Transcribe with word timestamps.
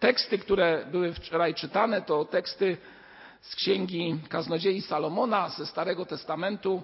Teksty, 0.00 0.38
które 0.38 0.86
były 0.90 1.12
wczoraj 1.12 1.54
czytane, 1.54 2.02
to 2.02 2.24
teksty 2.24 2.76
z 3.40 3.56
księgi 3.56 4.20
kaznodziei 4.28 4.82
Salomona 4.82 5.48
ze 5.48 5.66
Starego 5.66 6.06
Testamentu, 6.06 6.82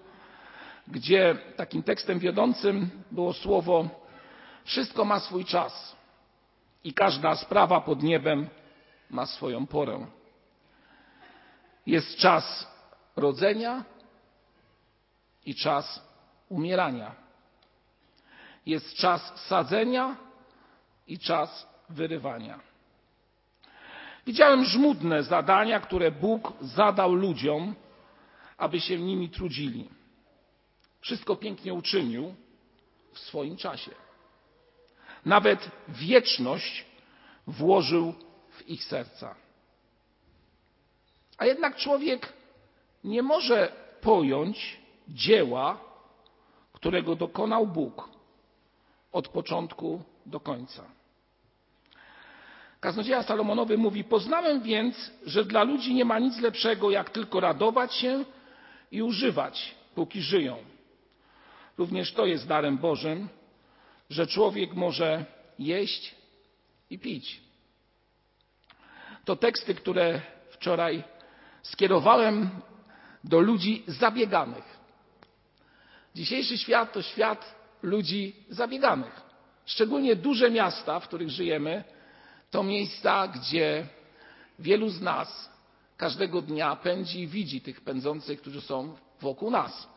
gdzie 0.88 1.36
takim 1.56 1.82
tekstem 1.82 2.18
wiodącym 2.18 2.90
było 3.10 3.32
słowo 3.32 3.88
Wszystko 4.66 5.04
ma 5.04 5.20
swój 5.20 5.44
czas 5.44 5.96
i 6.84 6.94
każda 6.94 7.36
sprawa 7.36 7.80
pod 7.80 8.02
niebem 8.02 8.48
ma 9.10 9.26
swoją 9.26 9.66
porę. 9.66 10.06
Jest 11.86 12.16
czas 12.16 12.66
rodzenia 13.16 13.84
i 15.44 15.54
czas 15.54 16.02
umierania. 16.48 17.14
Jest 18.66 18.94
czas 18.94 19.46
sadzenia 19.48 20.16
i 21.06 21.18
czas 21.18 21.66
wyrywania. 21.88 22.60
Widziałem 24.26 24.64
żmudne 24.64 25.22
zadania, 25.22 25.80
które 25.80 26.10
Bóg 26.10 26.52
zadał 26.60 27.14
ludziom, 27.14 27.74
aby 28.56 28.80
się 28.80 28.98
nimi 28.98 29.30
trudzili. 29.30 29.88
Wszystko 31.00 31.36
pięknie 31.36 31.74
uczynił 31.74 32.34
w 33.12 33.18
swoim 33.18 33.56
czasie. 33.56 33.90
Nawet 35.24 35.70
wieczność 35.88 36.84
włożył 37.46 38.14
w 38.50 38.68
ich 38.68 38.84
serca. 38.84 39.34
A 41.38 41.46
jednak 41.46 41.76
człowiek 41.76 42.32
nie 43.04 43.22
może 43.22 43.72
pojąć 44.00 44.80
dzieła, 45.08 45.80
którego 46.72 47.16
dokonał 47.16 47.66
Bóg 47.66 48.08
od 49.12 49.28
początku 49.28 50.02
do 50.26 50.40
końca. 50.40 50.95
Kaznodzieja 52.86 53.22
Salomonowy 53.22 53.78
mówi: 53.78 54.04
Poznałem 54.04 54.62
więc, 54.62 55.10
że 55.24 55.44
dla 55.44 55.62
ludzi 55.62 55.94
nie 55.94 56.04
ma 56.04 56.18
nic 56.18 56.40
lepszego, 56.40 56.90
jak 56.90 57.10
tylko 57.10 57.40
radować 57.40 57.94
się 57.94 58.24
i 58.92 59.02
używać, 59.02 59.74
póki 59.94 60.22
żyją. 60.22 60.56
Również 61.78 62.12
to 62.12 62.26
jest 62.26 62.46
darem 62.46 62.78
Bożym, 62.78 63.28
że 64.10 64.26
człowiek 64.26 64.74
może 64.74 65.24
jeść 65.58 66.14
i 66.90 66.98
pić. 66.98 67.40
To 69.24 69.36
teksty, 69.36 69.74
które 69.74 70.20
wczoraj 70.50 71.04
skierowałem 71.62 72.50
do 73.24 73.40
ludzi 73.40 73.82
zabieganych. 73.86 74.78
Dzisiejszy 76.14 76.58
świat 76.58 76.92
to 76.92 77.02
świat 77.02 77.54
ludzi 77.82 78.34
zabieganych. 78.48 79.22
Szczególnie 79.64 80.16
duże 80.16 80.50
miasta, 80.50 81.00
w 81.00 81.08
których 81.08 81.30
żyjemy, 81.30 81.84
to 82.56 82.62
miejsca, 82.62 83.28
gdzie 83.28 83.86
wielu 84.58 84.88
z 84.88 85.00
nas 85.00 85.50
każdego 85.96 86.42
dnia 86.42 86.76
pędzi 86.76 87.20
i 87.20 87.26
widzi 87.26 87.60
tych 87.60 87.80
pędzących, 87.80 88.40
którzy 88.40 88.60
są 88.60 88.96
wokół 89.20 89.50
nas. 89.50 89.88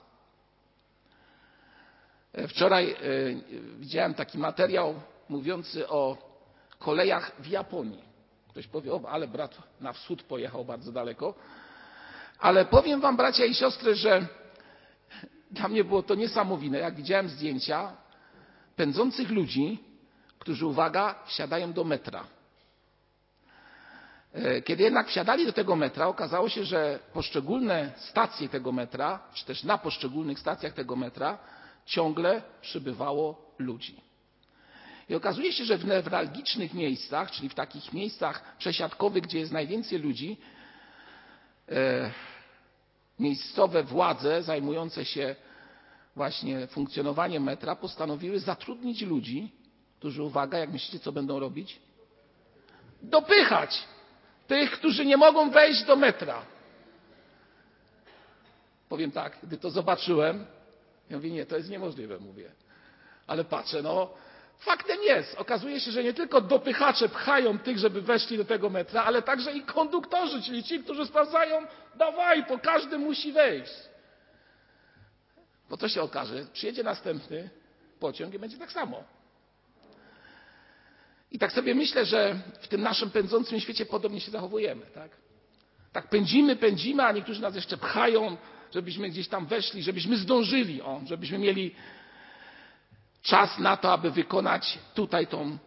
Wczoraj 2.48 2.96
widziałem 3.78 4.14
taki 4.14 4.38
materiał 4.38 4.96
mówiący 5.30 5.88
o 5.88 6.18
kolejach 6.80 7.32
w 7.40 7.48
Japonii. 7.48 8.04
Ktoś 8.50 8.68
powie, 8.68 8.94
o, 8.94 9.02
ale 9.10 9.28
brat 9.28 9.58
na 9.82 9.94
wschód 9.94 10.24
pojechał 10.24 10.66
bardzo 10.66 10.92
daleko. 10.92 11.34
Ale 12.40 12.66
powiem 12.66 13.02
wam, 13.02 13.18
bracia 13.18 13.46
i 13.46 13.54
siostry, 13.54 13.96
że 13.96 14.28
dla 15.52 15.68
mnie 15.68 15.84
było 15.84 16.04
to 16.04 16.16
niesamowite, 16.16 16.78
jak 16.78 16.96
widziałem 16.96 17.30
zdjęcia 17.30 17.98
pędzących 18.76 19.30
ludzi, 19.30 19.84
którzy, 20.40 20.66
uwaga, 20.66 21.16
wsiadają 21.26 21.74
do 21.74 21.84
metra. 21.84 22.39
Kiedy 24.66 24.84
jednak 24.84 25.08
wsiadali 25.08 25.46
do 25.46 25.54
tego 25.54 25.76
metra, 25.76 26.08
okazało 26.08 26.50
się, 26.50 26.64
że 26.64 27.00
poszczególne 27.14 27.92
stacje 27.98 28.50
tego 28.50 28.72
metra, 28.72 29.20
czy 29.34 29.46
też 29.46 29.64
na 29.64 29.78
poszczególnych 29.78 30.40
stacjach 30.40 30.74
tego 30.74 30.96
metra 30.96 31.38
ciągle 31.86 32.42
przybywało 32.62 33.54
ludzi. 33.60 34.02
I 35.10 35.16
okazuje 35.16 35.54
się, 35.54 35.66
że 35.66 35.78
w 35.78 35.86
newralgicznych 35.86 36.74
miejscach, 36.74 37.32
czyli 37.32 37.50
w 37.50 37.56
takich 37.56 37.94
miejscach 37.94 38.58
przesiadkowych, 38.58 39.24
gdzie 39.24 39.40
jest 39.40 39.52
najwięcej 39.52 40.00
ludzi, 40.00 40.38
miejscowe 43.20 43.84
władze 43.84 44.44
zajmujące 44.44 45.06
się 45.06 45.36
właśnie 46.16 46.68
funkcjonowaniem 46.68 47.44
metra 47.44 47.76
postanowiły 47.76 48.40
zatrudnić 48.40 49.02
ludzi, 49.02 49.52
którzy, 50.00 50.24
uwaga, 50.24 50.58
jak 50.58 50.72
myślicie, 50.72 51.00
co 51.00 51.12
będą 51.12 51.40
robić? 51.40 51.80
Dopychać 53.02 53.84
tych, 54.50 54.72
którzy 54.72 55.06
nie 55.06 55.18
mogą 55.18 55.50
wejść 55.50 55.84
do 55.84 55.96
metra. 55.96 56.42
Powiem 58.90 59.12
tak, 59.12 59.38
gdy 59.44 59.58
to 59.58 59.70
zobaczyłem, 59.70 60.46
ja 61.10 61.18
mówię, 61.18 61.32
nie, 61.32 61.46
to 61.46 61.58
jest 61.58 61.70
niemożliwe, 61.70 62.20
mówię. 62.20 62.52
Ale 63.28 63.44
patrzę, 63.44 63.82
no, 63.82 64.14
faktem 64.60 64.98
jest. 65.02 65.36
Okazuje 65.36 65.80
się, 65.80 65.92
że 65.92 66.04
nie 66.04 66.14
tylko 66.14 66.42
dopychacze 66.42 67.10
pchają 67.10 67.60
tych, 67.60 67.78
żeby 67.78 68.02
weszli 68.02 68.38
do 68.38 68.46
tego 68.46 68.70
metra, 68.70 69.04
ale 69.04 69.22
także 69.22 69.52
i 69.52 69.62
konduktorzy, 69.62 70.42
czyli 70.42 70.64
ci, 70.64 70.84
którzy 70.84 71.06
sprawdzają, 71.06 71.66
dawaj, 71.96 72.46
to 72.46 72.60
każdy 72.60 72.98
musi 72.98 73.32
wejść. 73.32 73.74
Bo 75.70 75.78
co 75.78 75.90
się 75.90 76.02
okaże? 76.02 76.46
Przyjedzie 76.54 76.84
następny 76.84 77.50
pociąg 78.00 78.34
i 78.34 78.40
będzie 78.40 78.58
tak 78.58 78.72
samo. 78.72 79.04
I 81.32 81.40
tak 81.40 81.52
sobie 81.52 81.76
myślę, 81.76 82.06
że 82.06 82.40
w 82.62 82.68
tym 82.68 82.82
naszym 82.82 83.12
pędzącym 83.12 83.60
świecie 83.60 83.86
podobnie 83.86 84.22
się 84.22 84.32
zachowujemy. 84.32 84.86
Tak, 84.86 85.12
tak 85.92 86.10
pędzimy, 86.10 86.56
pędzimy, 86.56 87.04
a 87.04 87.12
niektórzy 87.12 87.42
nas 87.42 87.56
jeszcze 87.56 87.78
pchają, 87.78 88.38
żebyśmy 88.74 89.10
gdzieś 89.10 89.28
tam 89.28 89.46
weszli, 89.46 89.84
żebyśmy 89.84 90.18
zdążyli, 90.18 90.82
o, 90.82 91.02
żebyśmy 91.06 91.38
mieli 91.38 91.76
czas 93.22 93.60
na 93.60 93.78
to, 93.78 93.94
aby 93.94 94.12
wykonać 94.12 94.80
tutaj 94.94 95.28
tą, 95.28 95.58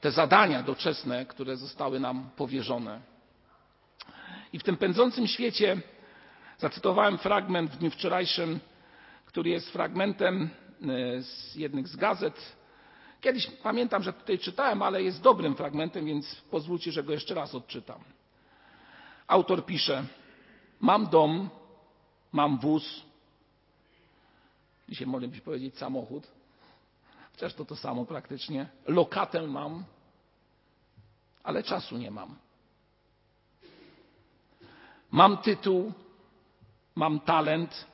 te 0.00 0.10
zadania 0.10 0.62
doczesne, 0.62 1.26
które 1.26 1.56
zostały 1.56 2.00
nam 2.00 2.30
powierzone. 2.36 3.00
I 4.52 4.58
w 4.58 4.62
tym 4.62 4.76
pędzącym 4.76 5.26
świecie 5.26 5.80
zacytowałem 6.58 7.18
fragment 7.18 7.70
w 7.70 7.76
dniu 7.76 7.90
wczorajszym, 7.90 8.60
który 9.26 9.50
jest 9.50 9.70
fragmentem 9.70 10.50
z 11.20 11.54
jednych 11.54 11.88
z 11.88 11.96
gazet. 11.96 12.56
Kiedyś 13.22 13.46
pamiętam, 13.46 14.02
że 14.02 14.12
tutaj 14.12 14.38
czytałem, 14.38 14.82
ale 14.82 15.02
jest 15.02 15.20
dobrym 15.20 15.54
fragmentem, 15.54 16.04
więc 16.04 16.34
pozwólcie, 16.50 16.92
że 16.92 17.02
go 17.02 17.12
jeszcze 17.12 17.34
raz 17.34 17.54
odczytam. 17.54 18.00
Autor 19.26 19.66
pisze: 19.66 20.04
Mam 20.80 21.06
dom, 21.06 21.50
mam 22.32 22.58
wóz. 22.58 23.02
Dzisiaj 24.88 25.06
moglibyśmy 25.06 25.44
powiedzieć 25.44 25.78
samochód, 25.78 26.26
chociaż 27.32 27.54
to 27.54 27.64
to 27.64 27.76
samo 27.76 28.04
praktycznie. 28.04 28.66
Lokatę 28.86 29.42
mam, 29.42 29.84
ale 31.42 31.62
czasu 31.62 31.98
nie 31.98 32.10
mam. 32.10 32.36
Mam 35.10 35.38
tytuł, 35.38 35.92
mam 36.94 37.20
talent, 37.20 37.86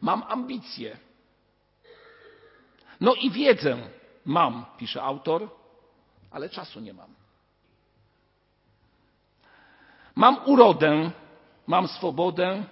mam 0.00 0.22
ambicje. 0.22 0.96
No 3.02 3.14
i 3.14 3.30
wiedzę 3.30 3.76
mam, 4.24 4.64
pisze 4.78 5.02
autor, 5.02 5.48
ale 6.30 6.48
czasu 6.48 6.80
nie 6.80 6.92
mam. 6.92 7.14
Mam 10.14 10.38
urodę, 10.46 11.10
mam 11.66 11.88
swobodę, 11.88 12.64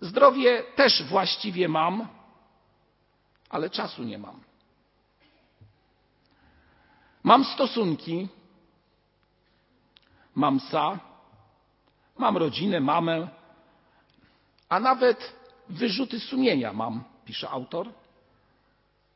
zdrowie 0.00 0.62
też 0.62 1.02
właściwie 1.02 1.68
mam, 1.68 2.08
ale 3.50 3.70
czasu 3.70 4.02
nie 4.02 4.18
mam. 4.18 4.40
Mam 7.22 7.44
stosunki, 7.44 8.28
mam 10.34 10.58
psa, 10.58 10.98
mam 12.18 12.36
rodzinę, 12.36 12.80
mamę, 12.80 13.28
a 14.68 14.80
nawet 14.80 15.36
wyrzuty 15.68 16.20
sumienia 16.20 16.72
mam, 16.72 17.04
pisze 17.24 17.50
autor, 17.50 17.88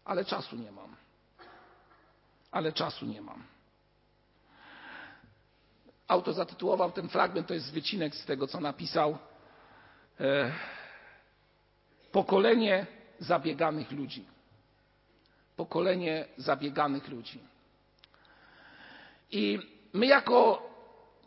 ale 0.09 0.25
czasu 0.25 0.57
nie 0.57 0.73
mam. 0.73 0.97
Ale 2.51 2.73
czasu 2.73 3.07
nie 3.07 3.21
mam. 3.21 3.43
Autor 6.09 6.35
zatytułował 6.35 6.93
ten 6.93 7.09
fragment, 7.09 7.47
to 7.47 7.55
jest 7.55 7.73
wycinek 7.73 8.15
z 8.15 8.25
tego, 8.25 8.47
co 8.47 8.61
napisał. 8.61 9.19
E, 10.21 10.53
pokolenie 12.13 12.87
zabieganych 13.19 13.91
ludzi. 13.93 14.25
Pokolenie 15.57 16.29
zabieganych 16.37 17.09
ludzi. 17.09 17.41
I 19.31 19.59
my, 19.93 20.07
jako 20.07 20.63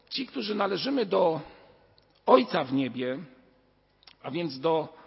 ci, 0.10 0.28
którzy 0.28 0.56
należymy 0.56 1.06
do 1.06 1.42
Ojca 2.26 2.64
w 2.64 2.74
niebie, 2.74 3.20
a 4.24 4.32
więc 4.32 4.60
do, 4.60 5.01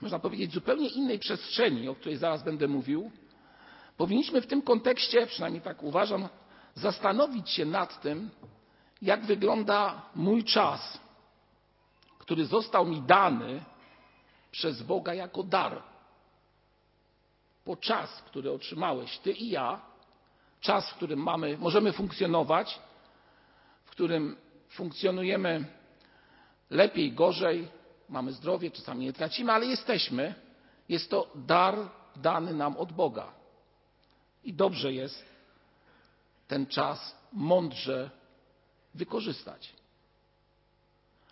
można 0.00 0.18
powiedzieć, 0.18 0.52
zupełnie 0.52 0.88
innej 0.88 1.18
przestrzeni, 1.18 1.88
o 1.88 1.94
której 1.94 2.16
zaraz 2.16 2.42
będę 2.42 2.68
mówił, 2.68 3.10
powinniśmy 3.96 4.40
w 4.40 4.46
tym 4.46 4.62
kontekście, 4.62 5.26
przynajmniej 5.26 5.62
tak 5.62 5.82
uważam, 5.82 6.28
zastanowić 6.74 7.50
się 7.50 7.64
nad 7.64 8.00
tym, 8.02 8.30
jak 9.02 9.24
wygląda 9.24 10.02
mój 10.14 10.44
czas, 10.44 11.00
który 12.18 12.46
został 12.46 12.86
mi 12.86 13.02
dany 13.02 13.62
przez 14.50 14.82
Boga 14.82 15.14
jako 15.14 15.42
dar. 15.42 15.82
Bo 17.66 17.76
czas, 17.76 18.22
który 18.22 18.52
otrzymałeś 18.52 19.18
Ty 19.18 19.32
i 19.32 19.50
ja, 19.50 19.80
czas, 20.60 20.90
w 20.90 20.94
którym 20.94 21.22
mamy, 21.22 21.58
możemy 21.58 21.92
funkcjonować, 21.92 22.80
w 23.84 23.90
którym 23.90 24.36
funkcjonujemy 24.68 25.64
lepiej, 26.70 27.12
gorzej, 27.12 27.68
mamy 28.10 28.32
zdrowie, 28.32 28.70
czasami 28.70 29.04
nie 29.04 29.12
tracimy, 29.12 29.52
ale 29.52 29.66
jesteśmy, 29.66 30.34
jest 30.88 31.10
to 31.10 31.30
dar 31.34 31.78
dany 32.16 32.54
nam 32.54 32.76
od 32.76 32.92
Boga. 32.92 33.32
I 34.44 34.52
dobrze 34.54 34.92
jest 34.92 35.24
ten 36.48 36.66
czas 36.66 37.16
mądrze 37.32 38.10
wykorzystać. 38.94 39.72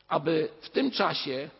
Aby 0.08 0.48
w 0.60 0.70
tym 0.70 0.90
czasie 0.90 1.50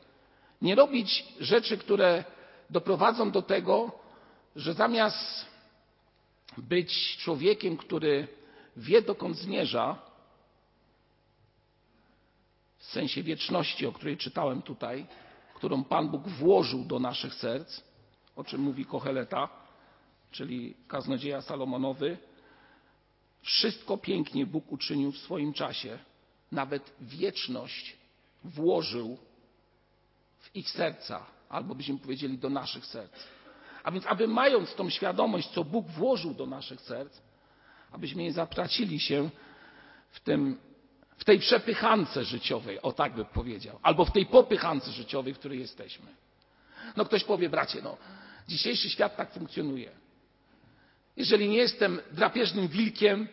nie 0.62 0.74
robić 0.74 1.24
rzeczy, 1.40 1.78
które 1.78 2.24
doprowadzą 2.70 3.30
do 3.30 3.42
tego, 3.42 3.92
że 4.56 4.74
zamiast 4.74 5.46
być 6.56 7.16
człowiekiem, 7.16 7.76
który 7.76 8.28
wie 8.76 9.02
dokąd 9.02 9.36
zmierza, 9.36 10.07
w 12.88 12.90
sensie 12.90 13.22
wieczności, 13.22 13.86
o 13.86 13.92
której 13.92 14.16
czytałem 14.16 14.62
tutaj, 14.62 15.06
którą 15.54 15.84
Pan 15.84 16.08
Bóg 16.08 16.28
włożył 16.28 16.84
do 16.84 16.98
naszych 16.98 17.34
serc, 17.34 17.82
o 18.36 18.44
czym 18.44 18.60
mówi 18.60 18.84
Kocheleta, 18.84 19.48
czyli 20.30 20.74
kaznodzieja 20.88 21.42
Salomonowy, 21.42 22.18
wszystko 23.42 23.98
pięknie 23.98 24.46
Bóg 24.46 24.72
uczynił 24.72 25.12
w 25.12 25.18
swoim 25.18 25.52
czasie. 25.52 25.98
Nawet 26.52 26.92
wieczność 27.00 27.96
włożył 28.44 29.18
w 30.38 30.56
ich 30.56 30.70
serca, 30.70 31.26
albo 31.48 31.74
byśmy 31.74 31.98
powiedzieli 31.98 32.38
do 32.38 32.50
naszych 32.50 32.86
serc. 32.86 33.12
A 33.82 33.90
więc, 33.90 34.06
aby 34.06 34.28
mając 34.28 34.74
tą 34.74 34.90
świadomość, 34.90 35.48
co 35.48 35.64
Bóg 35.64 35.86
włożył 35.86 36.34
do 36.34 36.46
naszych 36.46 36.80
serc, 36.80 37.18
abyśmy 37.92 38.22
nie 38.22 38.32
zatracili 38.32 39.00
się 39.00 39.30
w, 40.10 40.20
tym, 40.20 40.58
w 41.18 41.24
tej 41.24 41.38
przepychance 41.38 42.24
życiowej, 42.24 42.82
o 42.82 42.92
tak 42.92 43.14
bym 43.14 43.24
powiedział, 43.24 43.78
albo 43.82 44.04
w 44.04 44.12
tej 44.12 44.26
popychance 44.26 44.92
życiowej, 44.92 45.34
w 45.34 45.38
której 45.38 45.60
jesteśmy. 45.60 46.06
No 46.96 47.04
ktoś 47.04 47.24
powie, 47.24 47.48
bracie, 47.48 47.82
no, 47.82 47.96
dzisiejszy 48.48 48.90
świat 48.90 49.16
tak 49.16 49.32
funkcjonuje. 49.32 49.90
Jeżeli 51.16 51.48
nie 51.48 51.56
jestem 51.56 52.00
drapieżnym 52.12 52.68
wilkiem, 52.68 53.28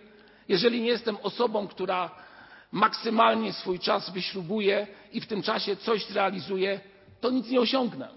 jeżeli 0.47 0.81
nie 0.81 0.87
jestem 0.87 1.17
osobą, 1.17 1.67
która 1.67 2.15
maksymalnie 2.71 3.53
swój 3.53 3.79
czas 3.79 4.09
wyśrubuje 4.09 4.87
i 5.11 5.21
w 5.21 5.27
tym 5.27 5.41
czasie 5.41 5.75
coś 5.75 6.05
zrealizuje, 6.05 6.79
to 7.21 7.29
nic 7.29 7.49
nie 7.49 7.59
osiągnę. 7.59 8.09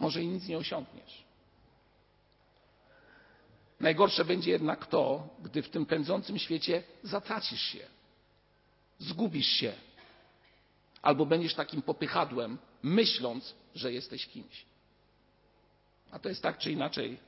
Może 0.00 0.22
i 0.22 0.26
nic 0.26 0.46
nie 0.46 0.58
osiągniesz. 0.58 1.27
Najgorsze 3.80 4.24
będzie 4.24 4.50
jednak 4.50 4.86
to, 4.86 5.28
gdy 5.42 5.62
w 5.62 5.70
tym 5.70 5.86
pędzącym 5.86 6.38
świecie 6.38 6.82
zatracisz 7.02 7.62
się, 7.62 7.86
zgubisz 8.98 9.46
się, 9.46 9.72
albo 11.02 11.26
będziesz 11.26 11.54
takim 11.54 11.82
popychadłem, 11.82 12.58
myśląc, 12.82 13.54
że 13.74 13.92
jesteś 13.92 14.26
kimś. 14.26 14.64
A 16.10 16.18
to 16.18 16.28
jest 16.28 16.42
tak 16.42 16.58
czy 16.58 16.72
inaczej, 16.72 17.18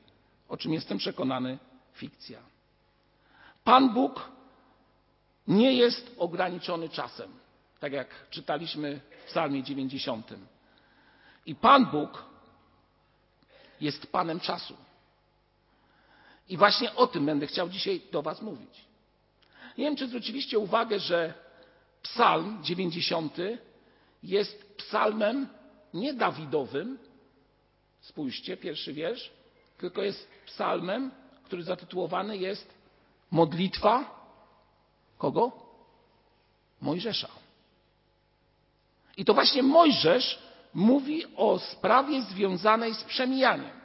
o 0.49 0.57
czym 0.57 0.73
jestem 0.73 0.99
przekonany, 0.99 1.59
fikcja. 1.93 2.39
Pan 3.65 3.95
Bóg 3.95 4.31
nie 5.49 5.73
jest 5.73 6.15
ograniczony 6.19 6.89
czasem, 6.89 7.31
tak 7.81 7.93
jak 7.93 8.31
czytaliśmy 8.31 9.01
w 9.25 9.25
Psalmie 9.25 9.63
90. 9.63 10.35
I 11.47 11.55
Pan 11.55 11.87
Bóg 11.87 12.25
jest 13.81 14.13
Panem 14.13 14.41
czasu. 14.41 14.77
I 16.51 16.57
właśnie 16.57 16.95
o 16.95 17.07
tym 17.07 17.27
będę 17.27 17.47
chciał 17.47 17.69
dzisiaj 17.69 18.01
do 18.13 18.23
Was 18.23 18.43
mówić. 18.43 18.85
Nie 19.79 19.85
wiem, 19.85 19.97
czy 19.97 20.09
zwróciliście 20.09 20.59
uwagę, 20.59 20.99
że 20.99 21.35
Psalm 22.03 22.63
90 22.63 23.37
jest 24.23 24.75
psalmem 24.77 25.49
nie 25.95 26.15
Dawidowym, 26.15 26.99
spójrzcie, 28.01 28.57
pierwszy 28.57 28.93
wiersz, 28.93 29.31
tylko 29.79 30.03
jest 30.03 30.29
psalmem, 30.47 31.11
który 31.45 31.63
zatytułowany 31.63 32.37
jest 32.37 32.75
Modlitwa 33.31 34.21
kogo? 35.19 35.53
Mojżesza. 36.81 37.29
I 39.17 39.25
to 39.25 39.35
właśnie 39.35 39.63
Mojżesz 39.63 40.39
mówi 40.75 41.37
o 41.37 41.59
sprawie 41.59 42.23
związanej 42.23 42.95
z 42.95 43.05
przemijaniem. 43.05 43.80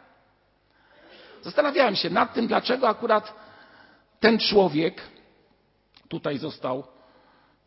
Zastanawiałem 1.46 1.96
się 1.96 2.10
nad 2.10 2.34
tym, 2.34 2.48
dlaczego 2.48 2.90
akurat 2.90 3.34
ten 4.20 4.40
człowiek 4.40 5.02
tutaj 6.08 6.38
został, 6.38 6.84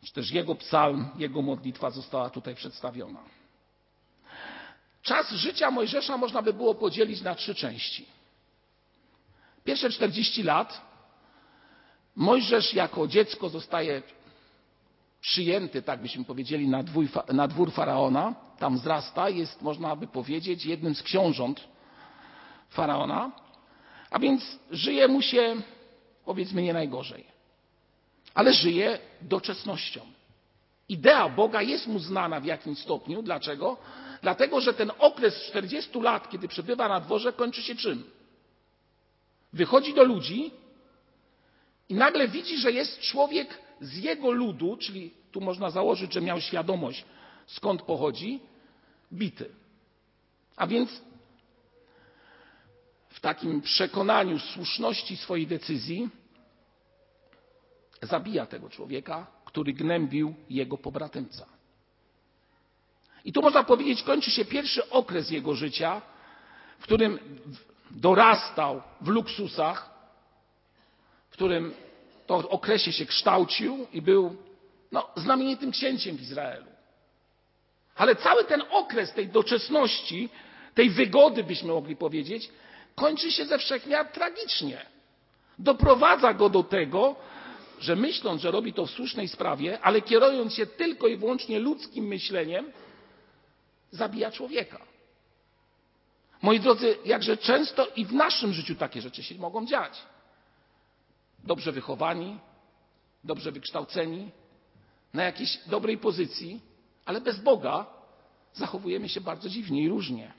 czy 0.05 0.13
też 0.13 0.31
jego 0.31 0.55
psalm, 0.55 1.09
jego 1.17 1.41
modlitwa 1.41 1.89
została 1.89 2.29
tutaj 2.29 2.55
przedstawiona. 2.55 3.19
Czas 5.01 5.31
życia 5.31 5.71
Mojżesza 5.71 6.17
można 6.17 6.41
by 6.41 6.53
było 6.53 6.75
podzielić 6.75 7.21
na 7.21 7.35
trzy 7.35 7.55
części. 7.55 8.05
Pierwsze 9.63 9.89
40 9.89 10.43
lat 10.43 10.81
Mojżesz 12.15 12.73
jako 12.73 13.07
dziecko 13.07 13.49
zostaje 13.49 14.01
przyjęty, 15.21 15.81
tak 15.81 16.01
byśmy 16.01 16.25
powiedzieli, 16.25 16.67
na, 16.67 16.83
dwój, 16.83 17.09
na 17.33 17.47
dwór 17.47 17.71
faraona. 17.71 18.35
Tam 18.57 18.75
wzrasta, 18.75 19.29
jest, 19.29 19.61
można 19.61 19.95
by 19.95 20.07
powiedzieć, 20.07 20.65
jednym 20.65 20.95
z 20.95 21.03
książąt 21.03 21.67
faraona. 22.69 23.31
A 24.11 24.19
więc 24.19 24.59
żyje 24.71 25.07
mu 25.07 25.21
się, 25.21 25.55
powiedzmy, 26.25 26.61
nie 26.61 26.73
najgorzej. 26.73 27.25
Ale 28.33 28.53
żyje 28.53 28.99
doczesnością. 29.21 30.01
Idea 30.89 31.29
Boga 31.29 31.61
jest 31.61 31.87
mu 31.87 31.99
znana 31.99 32.39
w 32.39 32.45
jakimś 32.45 32.79
stopniu. 32.79 33.21
Dlaczego? 33.21 33.77
Dlatego, 34.21 34.61
że 34.61 34.73
ten 34.73 34.91
okres 34.99 35.43
40 35.43 35.99
lat, 35.99 36.29
kiedy 36.29 36.47
przebywa 36.47 36.87
na 36.87 36.99
dworze, 36.99 37.33
kończy 37.33 37.61
się 37.61 37.75
czym? 37.75 38.03
Wychodzi 39.53 39.93
do 39.93 40.03
ludzi 40.03 40.51
i 41.89 41.93
nagle 41.93 42.27
widzi, 42.27 42.57
że 42.57 42.71
jest 42.71 42.99
człowiek 42.99 43.57
z 43.81 43.97
jego 43.97 44.31
ludu, 44.31 44.77
czyli 44.77 45.11
tu 45.31 45.41
można 45.41 45.69
założyć, 45.69 46.13
że 46.13 46.21
miał 46.21 46.41
świadomość, 46.41 47.05
skąd 47.47 47.81
pochodzi, 47.81 48.39
bity. 49.13 49.49
A 50.55 50.67
więc 50.67 51.01
w 53.19 53.21
takim 53.21 53.61
przekonaniu 53.61 54.39
słuszności 54.39 55.17
swojej 55.17 55.47
decyzji 55.47 56.09
zabija 58.01 58.45
tego 58.45 58.69
człowieka, 58.69 59.27
który 59.45 59.73
gnębił 59.73 60.35
jego 60.49 60.77
pobratymca. 60.77 61.45
I 63.25 63.33
tu 63.33 63.41
można 63.41 63.63
powiedzieć, 63.63 64.03
kończy 64.03 64.31
się 64.31 64.45
pierwszy 64.45 64.89
okres 64.89 65.31
jego 65.31 65.55
życia, 65.55 66.01
w 66.79 66.83
którym 66.83 67.19
dorastał 67.91 68.81
w 69.01 69.07
luksusach, 69.07 69.89
w 71.29 71.33
którym 71.33 71.73
to 72.27 72.49
okresie 72.49 72.91
się 72.91 73.05
kształcił 73.05 73.87
i 73.93 74.01
był 74.01 74.35
no, 74.91 75.09
znamienitym 75.15 75.71
księciem 75.71 76.17
w 76.17 76.21
Izraelu. 76.21 76.65
Ale 77.95 78.15
cały 78.15 78.43
ten 78.43 78.61
okres 78.71 79.13
tej 79.13 79.27
doczesności, 79.27 80.29
tej 80.75 80.89
wygody, 80.89 81.43
byśmy 81.43 81.73
mogli 81.73 81.95
powiedzieć, 81.95 82.49
kończy 82.99 83.31
się 83.31 83.45
ze 83.45 83.57
wszechmiar 83.57 84.11
tragicznie. 84.11 84.85
Doprowadza 85.59 86.33
go 86.33 86.49
do 86.49 86.63
tego, 86.63 87.15
że 87.79 87.95
myśląc, 87.95 88.41
że 88.41 88.51
robi 88.51 88.73
to 88.73 88.85
w 88.85 88.91
słusznej 88.91 89.27
sprawie, 89.27 89.79
ale 89.81 90.01
kierując 90.01 90.53
się 90.53 90.65
tylko 90.65 91.07
i 91.07 91.17
wyłącznie 91.17 91.59
ludzkim 91.59 92.05
myśleniem, 92.07 92.71
zabija 93.91 94.31
człowieka. 94.31 94.79
Moi 96.41 96.59
drodzy, 96.59 96.97
jakże 97.05 97.37
często 97.37 97.87
i 97.95 98.05
w 98.05 98.13
naszym 98.13 98.53
życiu 98.53 98.75
takie 98.75 99.01
rzeczy 99.01 99.23
się 99.23 99.35
mogą 99.35 99.65
dziać. 99.65 100.01
Dobrze 101.43 101.71
wychowani, 101.71 102.39
dobrze 103.23 103.51
wykształceni, 103.51 104.31
na 105.13 105.23
jakiejś 105.23 105.57
dobrej 105.67 105.97
pozycji, 105.97 106.61
ale 107.05 107.21
bez 107.21 107.39
Boga 107.39 107.85
zachowujemy 108.53 109.09
się 109.09 109.21
bardzo 109.21 109.49
dziwnie 109.49 109.83
i 109.83 109.89
różnie. 109.89 110.38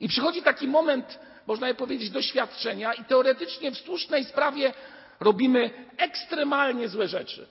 I 0.00 0.08
przychodzi 0.08 0.42
taki 0.42 0.68
moment, 0.68 1.18
można 1.46 1.66
by 1.66 1.74
powiedzieć, 1.74 2.10
doświadczenia, 2.10 2.94
i 2.94 3.04
teoretycznie 3.04 3.72
w 3.72 3.78
słusznej 3.78 4.24
sprawie 4.24 4.74
robimy 5.20 5.70
ekstremalnie 5.96 6.88
złe 6.88 7.08
rzeczy. 7.08 7.46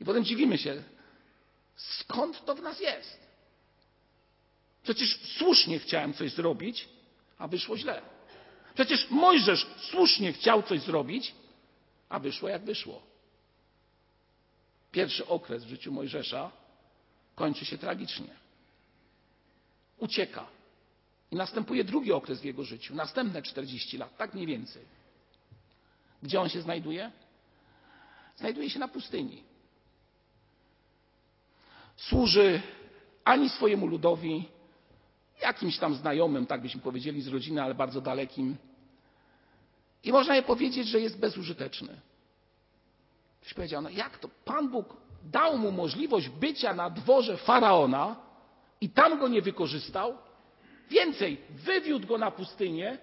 I 0.00 0.04
potem 0.04 0.24
dziwimy 0.24 0.58
się, 0.58 0.82
skąd 1.76 2.44
to 2.44 2.54
w 2.54 2.62
nas 2.62 2.80
jest. 2.80 3.28
Przecież 4.82 5.20
słusznie 5.38 5.78
chciałem 5.78 6.14
coś 6.14 6.32
zrobić, 6.32 6.88
a 7.38 7.48
wyszło 7.48 7.76
źle. 7.76 8.02
Przecież 8.74 9.10
Mojżesz 9.10 9.66
słusznie 9.90 10.32
chciał 10.32 10.62
coś 10.62 10.80
zrobić, 10.80 11.34
a 12.08 12.18
wyszło 12.18 12.48
jak 12.48 12.64
wyszło. 12.64 13.02
Pierwszy 14.92 15.26
okres 15.26 15.64
w 15.64 15.68
życiu 15.68 15.92
Mojżesza 15.92 16.50
kończy 17.34 17.64
się 17.64 17.78
tragicznie. 17.78 18.30
Ucieka. 19.98 20.57
I 21.30 21.36
następuje 21.36 21.84
drugi 21.84 22.12
okres 22.12 22.40
w 22.40 22.44
jego 22.44 22.64
życiu, 22.64 22.94
następne 22.94 23.42
40 23.42 23.98
lat, 23.98 24.16
tak 24.16 24.34
mniej 24.34 24.46
więcej. 24.46 24.82
Gdzie 26.22 26.40
on 26.40 26.48
się 26.48 26.62
znajduje? 26.62 27.10
Znajduje 28.36 28.70
się 28.70 28.78
na 28.78 28.88
pustyni. 28.88 29.42
Służy 31.96 32.62
ani 33.24 33.48
swojemu 33.48 33.86
ludowi, 33.86 34.48
jakimś 35.42 35.78
tam 35.78 35.94
znajomym, 35.94 36.46
tak 36.46 36.62
byśmy 36.62 36.80
powiedzieli, 36.80 37.22
z 37.22 37.28
rodziny, 37.28 37.62
ale 37.62 37.74
bardzo 37.74 38.00
dalekim. 38.00 38.56
I 40.04 40.12
można 40.12 40.36
je 40.36 40.42
powiedzieć, 40.42 40.88
że 40.88 41.00
jest 41.00 41.18
bezużyteczny. 41.18 42.00
Ktoś 43.40 43.54
powiedział, 43.54 43.82
no 43.82 43.90
jak 43.90 44.18
to? 44.18 44.28
Pan 44.44 44.68
Bóg 44.68 44.96
dał 45.24 45.58
mu 45.58 45.72
możliwość 45.72 46.28
bycia 46.28 46.74
na 46.74 46.90
dworze 46.90 47.36
faraona 47.36 48.16
i 48.80 48.88
tam 48.90 49.18
go 49.18 49.28
nie 49.28 49.42
wykorzystał? 49.42 50.18
Więcej, 50.90 51.40
wywiódł 51.50 52.06
go 52.06 52.18
na 52.18 52.30
pustynię, 52.30 52.98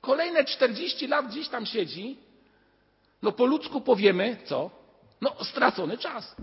kolejne 0.00 0.44
40 0.44 1.06
lat 1.06 1.28
gdzieś 1.28 1.48
tam 1.48 1.66
siedzi, 1.66 2.16
no 3.22 3.32
po 3.32 3.46
ludzku 3.46 3.80
powiemy, 3.80 4.36
co? 4.44 4.70
No 5.20 5.44
stracony 5.44 5.98
czas. 5.98 6.36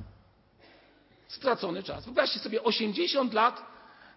Stracony 1.27 1.83
czas. 1.83 2.05
Wyobraźcie 2.05 2.39
sobie 2.39 2.63
80 2.63 3.33
lat 3.33 3.65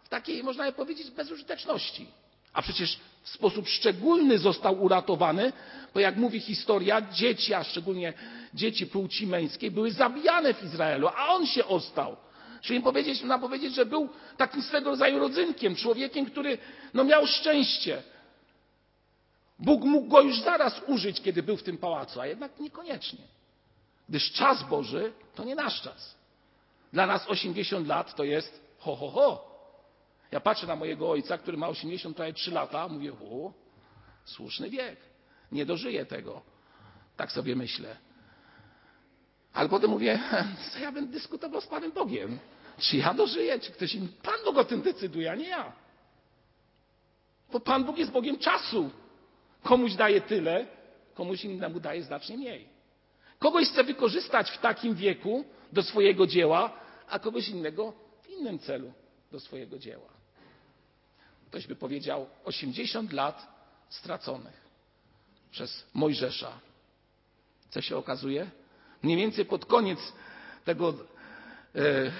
w 0.05 0.09
takiej, 0.09 0.43
można 0.43 0.73
powiedzieć, 0.73 1.11
bezużyteczności. 1.11 2.07
A 2.53 2.63
przecież 2.63 2.99
w 3.23 3.29
sposób 3.29 3.69
szczególny 3.69 4.39
został 4.39 4.83
uratowany, 4.83 5.53
bo 5.95 6.01
jak 6.01 6.17
mówi 6.17 6.41
historia, 6.41 7.03
dzieci, 7.13 7.55
a 7.55 7.65
szczególnie 7.65 8.13
dzieci 8.55 8.87
płci 8.87 9.27
męskiej, 9.27 9.71
były 9.71 9.91
zabijane 9.91 10.55
w 10.55 10.63
Izraelu, 10.63 11.09
a 11.09 11.35
on 11.35 11.47
się 11.47 11.67
ostał. 11.67 12.17
Czyli 12.61 12.81
powiedzieć, 12.81 13.21
można 13.21 13.39
powiedzieć, 13.39 13.75
że 13.75 13.87
był 13.87 14.09
takim 14.37 14.63
swego 14.63 14.91
rodzaju 14.91 15.19
rodzynkiem, 15.19 15.77
człowiekiem, 15.77 16.27
który 16.27 16.59
no, 16.95 17.05
miał 17.05 17.27
szczęście. 17.27 18.03
Bóg 19.59 19.85
mógł 19.85 20.09
go 20.09 20.21
już 20.21 20.41
zaraz 20.41 20.81
użyć, 20.87 21.21
kiedy 21.21 21.43
był 21.43 21.57
w 21.57 21.63
tym 21.63 21.79
pałacu, 21.79 22.21
a 22.21 22.27
jednak 22.27 22.61
niekoniecznie. 22.61 23.25
Gdyż 24.09 24.33
czas 24.33 24.69
Boży 24.69 25.13
to 25.35 25.45
nie 25.45 25.55
nasz 25.55 25.83
czas. 25.83 26.15
Dla 26.93 27.07
nas 27.07 27.29
80 27.29 27.87
lat 27.87 28.15
to 28.15 28.25
jest 28.25 28.61
ho, 28.79 28.97
ho, 28.97 29.11
ho. 29.11 29.51
Ja 30.31 30.41
patrzę 30.41 30.67
na 30.67 30.77
mojego 30.77 31.11
ojca, 31.11 31.39
który 31.39 31.57
ma 31.57 31.69
83 31.69 32.51
lata, 32.51 32.89
mówię, 32.89 33.13
o, 33.13 33.53
słuszny 34.25 34.71
wiek. 34.71 34.97
Nie 35.53 35.67
dożyję 35.67 36.07
tego. 36.07 36.43
Tak 37.17 37.33
sobie 37.33 37.57
myślę. 37.57 37.97
Ale 39.53 39.69
potem 39.69 39.91
mówię, 39.91 40.21
co 40.73 40.79
ja 40.79 40.93
będę 40.93 41.13
dyskutował 41.13 41.61
z 41.61 41.67
Panem 41.67 41.93
Bogiem? 41.93 42.39
Czy 42.79 42.97
ja 42.97 43.15
dożyję, 43.15 43.59
czy 43.59 43.73
ktoś 43.73 43.95
inny? 43.95 44.09
Pan 44.23 44.35
Bóg 44.45 44.59
o 44.59 44.65
tym 44.65 44.83
decyduje, 44.83 45.31
a 45.31 45.35
nie 45.35 45.49
ja. 45.49 45.73
Bo 47.53 47.61
Pan 47.61 47.85
Bóg 47.85 47.99
jest 47.99 48.11
Bogiem 48.11 48.39
czasu. 48.39 48.91
Komuś 49.63 49.95
daje 49.95 50.21
tyle, 50.21 50.67
komuś 51.15 51.45
innemu 51.45 51.81
daje 51.81 52.03
znacznie 52.03 52.37
mniej. 52.37 52.69
Kogoś 53.39 53.69
chce 53.69 53.85
wykorzystać 53.85 54.51
w 54.51 54.59
takim 54.59 54.95
wieku 54.95 55.45
do 55.73 55.83
swojego 55.83 56.27
dzieła, 56.27 56.73
a 57.09 57.19
kogoś 57.19 57.49
innego 57.49 57.93
w 58.23 58.29
innym 58.29 58.59
celu 58.59 58.93
do 59.33 59.41
swojego 59.41 59.79
dzieła. 59.79 60.09
Ktoś 61.47 61.67
by 61.67 61.77
powiedział 61.77 62.27
80 62.45 63.13
lat 63.13 63.47
straconych 63.89 64.61
przez 65.51 65.87
Mojżesza. 65.95 66.53
Co 67.71 67.81
się 67.81 67.97
okazuje? 67.97 68.51
Mniej 69.03 69.17
więcej 69.17 69.45
pod 69.45 69.67
koniec 69.67 70.13
tego, 70.65 70.95
e, 71.75 72.13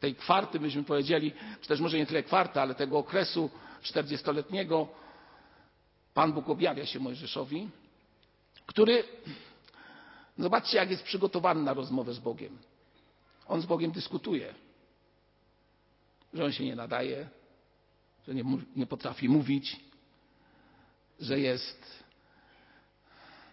tej 0.00 0.14
kwarty, 0.14 0.60
byśmy 0.60 0.84
powiedzieli, 0.84 1.32
czy 1.60 1.68
też 1.68 1.80
może 1.80 1.98
nie 1.98 2.06
tyle 2.06 2.22
kwarty, 2.22 2.60
ale 2.60 2.74
tego 2.74 2.98
okresu 2.98 3.50
40-letniego, 3.82 4.88
Pan 6.14 6.32
Bóg 6.32 6.48
objawia 6.48 6.86
się 6.86 7.00
Mojżeszowi, 7.00 7.68
który, 8.66 9.04
zobaczcie, 10.38 10.78
jak 10.78 10.90
jest 10.90 11.02
przygotowany 11.02 11.62
na 11.62 11.74
rozmowę 11.74 12.14
z 12.14 12.18
Bogiem. 12.18 12.58
On 13.48 13.60
z 13.62 13.66
Bogiem 13.66 13.92
dyskutuje, 13.92 14.54
że 16.34 16.44
on 16.44 16.52
się 16.52 16.64
nie 16.64 16.76
nadaje, 16.76 17.28
że 18.28 18.34
nie, 18.34 18.44
nie 18.76 18.86
potrafi 18.86 19.28
mówić, 19.28 19.80
że 21.20 21.40
jest 21.40 22.01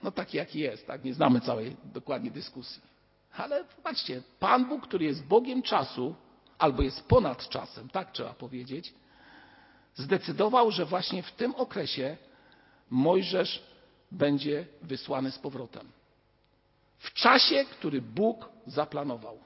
no 0.04 0.12
taki 0.12 0.38
jaki 0.38 0.60
jest, 0.60 0.88
tak? 0.88 1.04
Nie 1.04 1.14
znamy 1.14 1.42
całej 1.42 1.78
dokładnie 1.84 2.32
dyskusji. 2.32 2.82
Ale 3.38 3.64
popatrzcie, 3.64 4.22
Pan 4.40 4.66
Bóg, 4.66 4.88
który 4.88 5.06
jest 5.06 5.26
Bogiem 5.26 5.62
czasu, 5.62 6.16
albo 6.58 6.82
jest 6.82 7.08
ponad 7.08 7.50
czasem, 7.50 7.90
tak 7.90 8.12
trzeba 8.12 8.34
powiedzieć, 8.34 8.94
zdecydował, 9.96 10.72
że 10.72 10.86
właśnie 10.86 11.24
w 11.24 11.32
tym 11.32 11.56
okresie 11.56 12.18
Mojżesz 12.90 13.64
będzie 14.12 14.68
wysłany 14.82 15.32
z 15.32 15.40
powrotem. 15.40 15.92
W 16.98 17.14
czasie, 17.14 17.66
który 17.66 18.02
Bóg 18.02 18.50
zaplanował. 18.68 19.40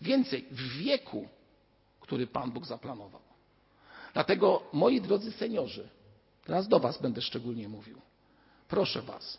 Więcej, 0.00 0.46
w 0.50 0.78
wieku, 0.78 1.28
który 2.00 2.26
Pan 2.26 2.50
Bóg 2.50 2.66
zaplanował. 2.66 3.20
Dlatego, 4.14 4.62
moi 4.72 5.00
drodzy 5.00 5.32
seniorzy, 5.32 5.88
teraz 6.44 6.68
do 6.68 6.80
Was 6.80 7.02
będę 7.02 7.22
szczególnie 7.22 7.68
mówił. 7.68 8.00
Proszę 8.68 9.02
Was, 9.02 9.38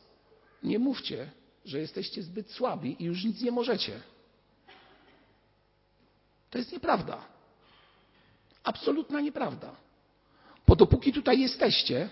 nie 0.63 0.79
mówcie, 0.79 1.31
że 1.65 1.79
jesteście 1.79 2.23
zbyt 2.23 2.51
słabi 2.51 2.95
i 2.99 3.05
już 3.05 3.23
nic 3.23 3.41
nie 3.41 3.51
możecie. 3.51 4.01
To 6.49 6.57
jest 6.57 6.71
nieprawda. 6.71 7.25
Absolutna 8.63 9.21
nieprawda. 9.21 9.75
Bo 10.67 10.75
dopóki 10.75 11.13
tutaj 11.13 11.39
jesteście, 11.39 12.09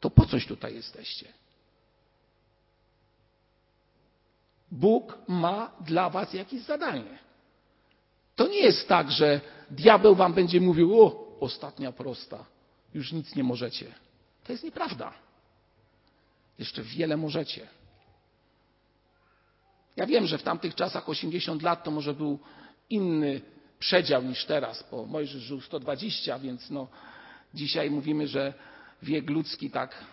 to 0.00 0.10
po 0.10 0.26
coś 0.26 0.46
tutaj 0.46 0.74
jesteście? 0.74 1.32
Bóg 4.70 5.18
ma 5.28 5.72
dla 5.80 6.10
Was 6.10 6.34
jakieś 6.34 6.62
zadanie. 6.62 7.18
To 8.36 8.48
nie 8.48 8.60
jest 8.60 8.88
tak, 8.88 9.10
że 9.10 9.40
diabeł 9.70 10.14
Wam 10.14 10.34
będzie 10.34 10.60
mówił: 10.60 11.02
O, 11.02 11.36
ostatnia 11.40 11.92
prosta, 11.92 12.44
już 12.94 13.12
nic 13.12 13.34
nie 13.34 13.44
możecie. 13.44 13.94
To 14.44 14.52
jest 14.52 14.64
nieprawda. 14.64 15.23
Jeszcze 16.58 16.82
wiele 16.82 17.16
możecie. 17.16 17.68
Ja 19.96 20.06
wiem, 20.06 20.26
że 20.26 20.38
w 20.38 20.42
tamtych 20.42 20.74
czasach 20.74 21.08
80 21.08 21.62
lat 21.62 21.84
to 21.84 21.90
może 21.90 22.14
był 22.14 22.38
inny 22.90 23.40
przedział 23.78 24.22
niż 24.22 24.44
teraz, 24.44 24.84
bo 24.90 25.06
Mojżesz 25.06 25.42
żył 25.42 25.60
120, 25.60 26.38
więc 26.38 26.70
no, 26.70 26.88
dzisiaj 27.54 27.90
mówimy, 27.90 28.26
że 28.26 28.54
wiek 29.02 29.30
ludzki 29.30 29.70
tak 29.70 30.04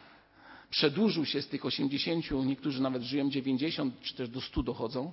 przedłużył 0.69 1.25
się 1.25 1.41
z 1.41 1.47
tych 1.47 1.65
80, 1.65 2.25
niektórzy 2.45 2.81
nawet 2.81 3.01
żyją 3.01 3.29
90 3.29 4.01
czy 4.01 4.15
też 4.15 4.29
do 4.29 4.41
100 4.41 4.63
dochodzą. 4.63 5.11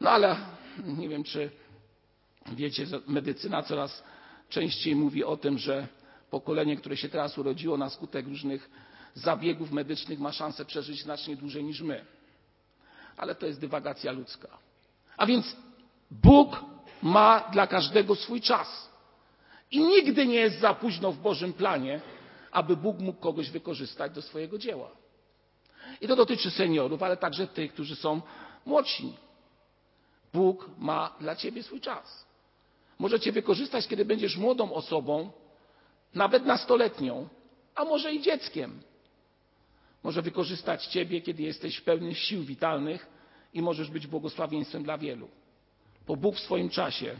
No 0.00 0.10
ale 0.10 0.36
nie 0.84 1.08
wiem, 1.08 1.24
czy 1.24 1.50
wiecie, 2.52 2.86
medycyna 3.06 3.62
coraz 3.62 4.02
częściej 4.48 4.96
mówi 4.96 5.24
o 5.24 5.36
tym, 5.36 5.58
że 5.58 5.88
pokolenie, 6.30 6.76
które 6.76 6.96
się 6.96 7.08
teraz 7.08 7.38
urodziło 7.38 7.76
na 7.76 7.90
skutek 7.90 8.26
różnych 8.26 8.70
zabiegów 9.16 9.72
medycznych 9.72 10.18
ma 10.18 10.32
szansę 10.32 10.64
przeżyć 10.64 11.02
znacznie 11.02 11.36
dłużej 11.36 11.64
niż 11.64 11.80
my. 11.80 12.04
Ale 13.16 13.34
to 13.34 13.46
jest 13.46 13.60
dywagacja 13.60 14.12
ludzka. 14.12 14.48
A 15.16 15.26
więc 15.26 15.56
Bóg 16.10 16.64
ma 17.02 17.48
dla 17.52 17.66
każdego 17.66 18.14
swój 18.14 18.40
czas. 18.40 18.88
I 19.70 19.80
nigdy 19.80 20.26
nie 20.26 20.40
jest 20.40 20.60
za 20.60 20.74
późno 20.74 21.12
w 21.12 21.18
Bożym 21.18 21.52
planie, 21.52 22.00
aby 22.50 22.76
Bóg 22.76 22.98
mógł 22.98 23.20
kogoś 23.20 23.50
wykorzystać 23.50 24.12
do 24.12 24.22
swojego 24.22 24.58
dzieła. 24.58 24.90
I 26.00 26.08
to 26.08 26.16
dotyczy 26.16 26.50
seniorów, 26.50 27.02
ale 27.02 27.16
także 27.16 27.46
tych, 27.46 27.72
którzy 27.72 27.96
są 27.96 28.22
młodsi. 28.66 29.12
Bóg 30.32 30.70
ma 30.78 31.16
dla 31.20 31.36
ciebie 31.36 31.62
swój 31.62 31.80
czas. 31.80 32.26
Może 32.98 33.20
cię 33.20 33.32
wykorzystać, 33.32 33.88
kiedy 33.88 34.04
będziesz 34.04 34.36
młodą 34.36 34.72
osobą, 34.72 35.30
nawet 36.14 36.46
nastoletnią, 36.46 37.28
a 37.74 37.84
może 37.84 38.14
i 38.14 38.20
dzieckiem. 38.20 38.80
Może 40.06 40.22
wykorzystać 40.22 40.86
Ciebie, 40.86 41.20
kiedy 41.20 41.42
jesteś 41.42 41.80
pełny 41.80 42.14
sił 42.14 42.44
witalnych 42.44 43.06
i 43.54 43.62
możesz 43.62 43.90
być 43.90 44.06
błogosławieństwem 44.06 44.82
dla 44.82 44.98
wielu. 44.98 45.28
Bo 46.06 46.16
Bóg 46.16 46.36
w 46.36 46.40
swoim 46.40 46.70
czasie, 46.70 47.16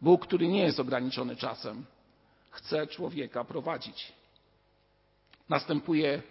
Bóg, 0.00 0.26
który 0.26 0.48
nie 0.48 0.62
jest 0.62 0.80
ograniczony 0.80 1.36
czasem, 1.36 1.86
chce 2.50 2.86
człowieka 2.86 3.44
prowadzić. 3.44 4.12
Następuje 5.48 6.22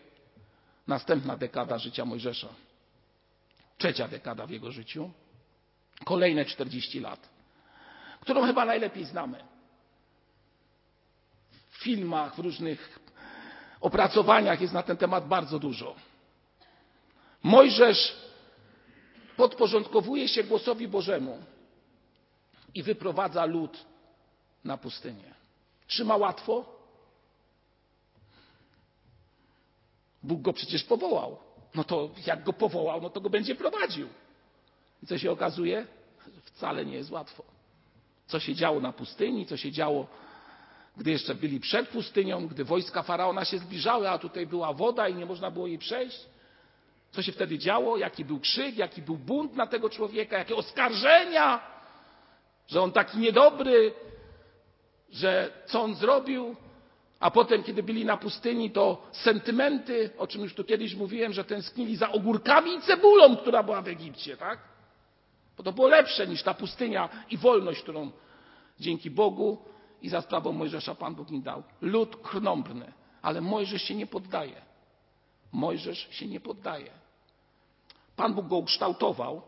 następna 0.88 1.38
dekada 1.38 1.78
życia 1.78 2.06
Mojżesza. 2.06 2.50
Trzecia 3.78 4.08
dekada 4.08 4.46
w 4.46 4.50
jego 4.50 4.72
życiu. 4.72 5.12
Kolejne 6.06 6.46
40 6.46 7.00
lat, 7.00 7.30
którą 8.22 8.46
chyba 8.46 8.66
najlepiej 8.66 9.06
znamy. 9.06 9.44
filmach, 11.70 12.36
w 12.36 12.40
różnych 12.40 12.99
opracowaniach 13.82 14.62
jest 14.62 14.74
na 14.74 14.84
ten 14.84 14.98
temat 14.98 15.28
bardzo 15.28 15.60
dużo. 15.60 15.96
Mojżesz 17.44 18.16
podporządkowuje 19.38 20.28
się 20.28 20.44
głosowi 20.44 20.88
Bożemu 20.88 21.38
i 22.76 22.84
wyprowadza 22.84 23.46
lud 23.46 23.86
na 24.64 24.78
pustynię. 24.78 25.34
Czy 25.88 26.06
ma 26.06 26.18
łatwo? 26.18 26.80
Bóg 30.24 30.42
go 30.42 30.54
przecież 30.54 30.84
powołał. 30.84 31.38
No 31.76 31.84
to 31.84 32.10
jak 32.26 32.44
go 32.44 32.54
powołał, 32.54 33.02
no 33.02 33.10
to 33.10 33.22
go 33.22 33.30
będzie 33.30 33.56
prowadził. 33.56 34.08
I 35.04 35.08
co 35.08 35.18
się 35.18 35.32
okazuje? 35.32 35.88
Wcale 36.44 36.86
nie 36.86 36.96
jest 36.96 37.12
łatwo. 37.12 37.44
Co 38.28 38.40
się 38.40 38.56
działo 38.56 38.80
na 38.80 38.94
pustyni, 38.94 39.46
co 39.46 39.58
się 39.58 39.72
działo, 39.72 40.08
gdy 41.00 41.12
jeszcze 41.12 41.36
byli 41.36 41.60
przed 41.60 41.90
pustynią, 41.90 42.48
gdy 42.48 42.64
wojska 42.64 43.04
faraona 43.04 43.46
się 43.46 43.58
zbliżały, 43.58 44.10
a 44.10 44.18
tutaj 44.18 44.48
była 44.48 44.74
woda 44.74 45.08
i 45.08 45.16
nie 45.16 45.26
można 45.26 45.52
było 45.52 45.68
jej 45.68 45.78
przejść. 45.78 46.20
Co 47.12 47.22
się 47.22 47.32
wtedy 47.32 47.58
działo? 47.58 47.98
Jaki 47.98 48.26
był 48.26 48.40
krzyk, 48.40 48.78
jaki 48.78 49.02
był 49.02 49.18
bunt 49.18 49.56
na 49.56 49.68
tego 49.68 49.90
człowieka, 49.90 50.38
jakie 50.38 50.56
oskarżenia, 50.56 51.60
że 52.68 52.82
on 52.82 52.92
taki 52.92 53.18
niedobry, 53.18 53.94
że 55.12 55.52
co 55.66 55.82
on 55.82 55.96
zrobił. 55.96 56.56
A 57.20 57.32
potem, 57.32 57.64
kiedy 57.64 57.84
byli 57.84 58.06
na 58.06 58.18
pustyni, 58.18 58.72
to 58.72 59.08
sentymenty, 59.12 60.10
o 60.18 60.28
czym 60.28 60.42
już 60.42 60.54
tu 60.54 60.64
kiedyś 60.64 60.96
mówiłem, 60.96 61.34
że 61.34 61.44
tęsknili 61.44 61.96
za 61.96 62.12
ogórkami 62.12 62.76
i 62.76 62.82
cebulą, 62.82 63.38
która 63.38 63.64
była 63.64 63.82
w 63.82 63.88
Egipcie, 63.88 64.38
tak? 64.38 64.60
Bo 65.58 65.64
to 65.64 65.72
było 65.72 65.88
lepsze 65.88 66.28
niż 66.28 66.44
ta 66.44 66.54
pustynia 66.54 67.10
i 67.30 67.38
wolność, 67.38 67.82
którą 67.82 68.12
dzięki 68.80 69.12
Bogu 69.12 69.70
i 70.02 70.10
za 70.10 70.22
sprawą 70.22 70.52
Mojżesza 70.52 70.96
Pan 70.96 71.16
Bóg 71.16 71.32
im 71.32 71.42
dał. 71.42 71.64
Lud 71.82 72.16
krnąbrny, 72.16 72.94
ale 73.22 73.42
Mojżesz 73.42 73.82
się 73.82 73.96
nie 73.96 74.08
poddaje. 74.08 74.62
Mojżesz 75.52 76.08
się 76.12 76.28
nie 76.28 76.40
poddaje. 76.40 76.92
Pan 78.16 78.34
Bóg 78.34 78.48
go 78.48 78.58
ukształtował 78.58 79.42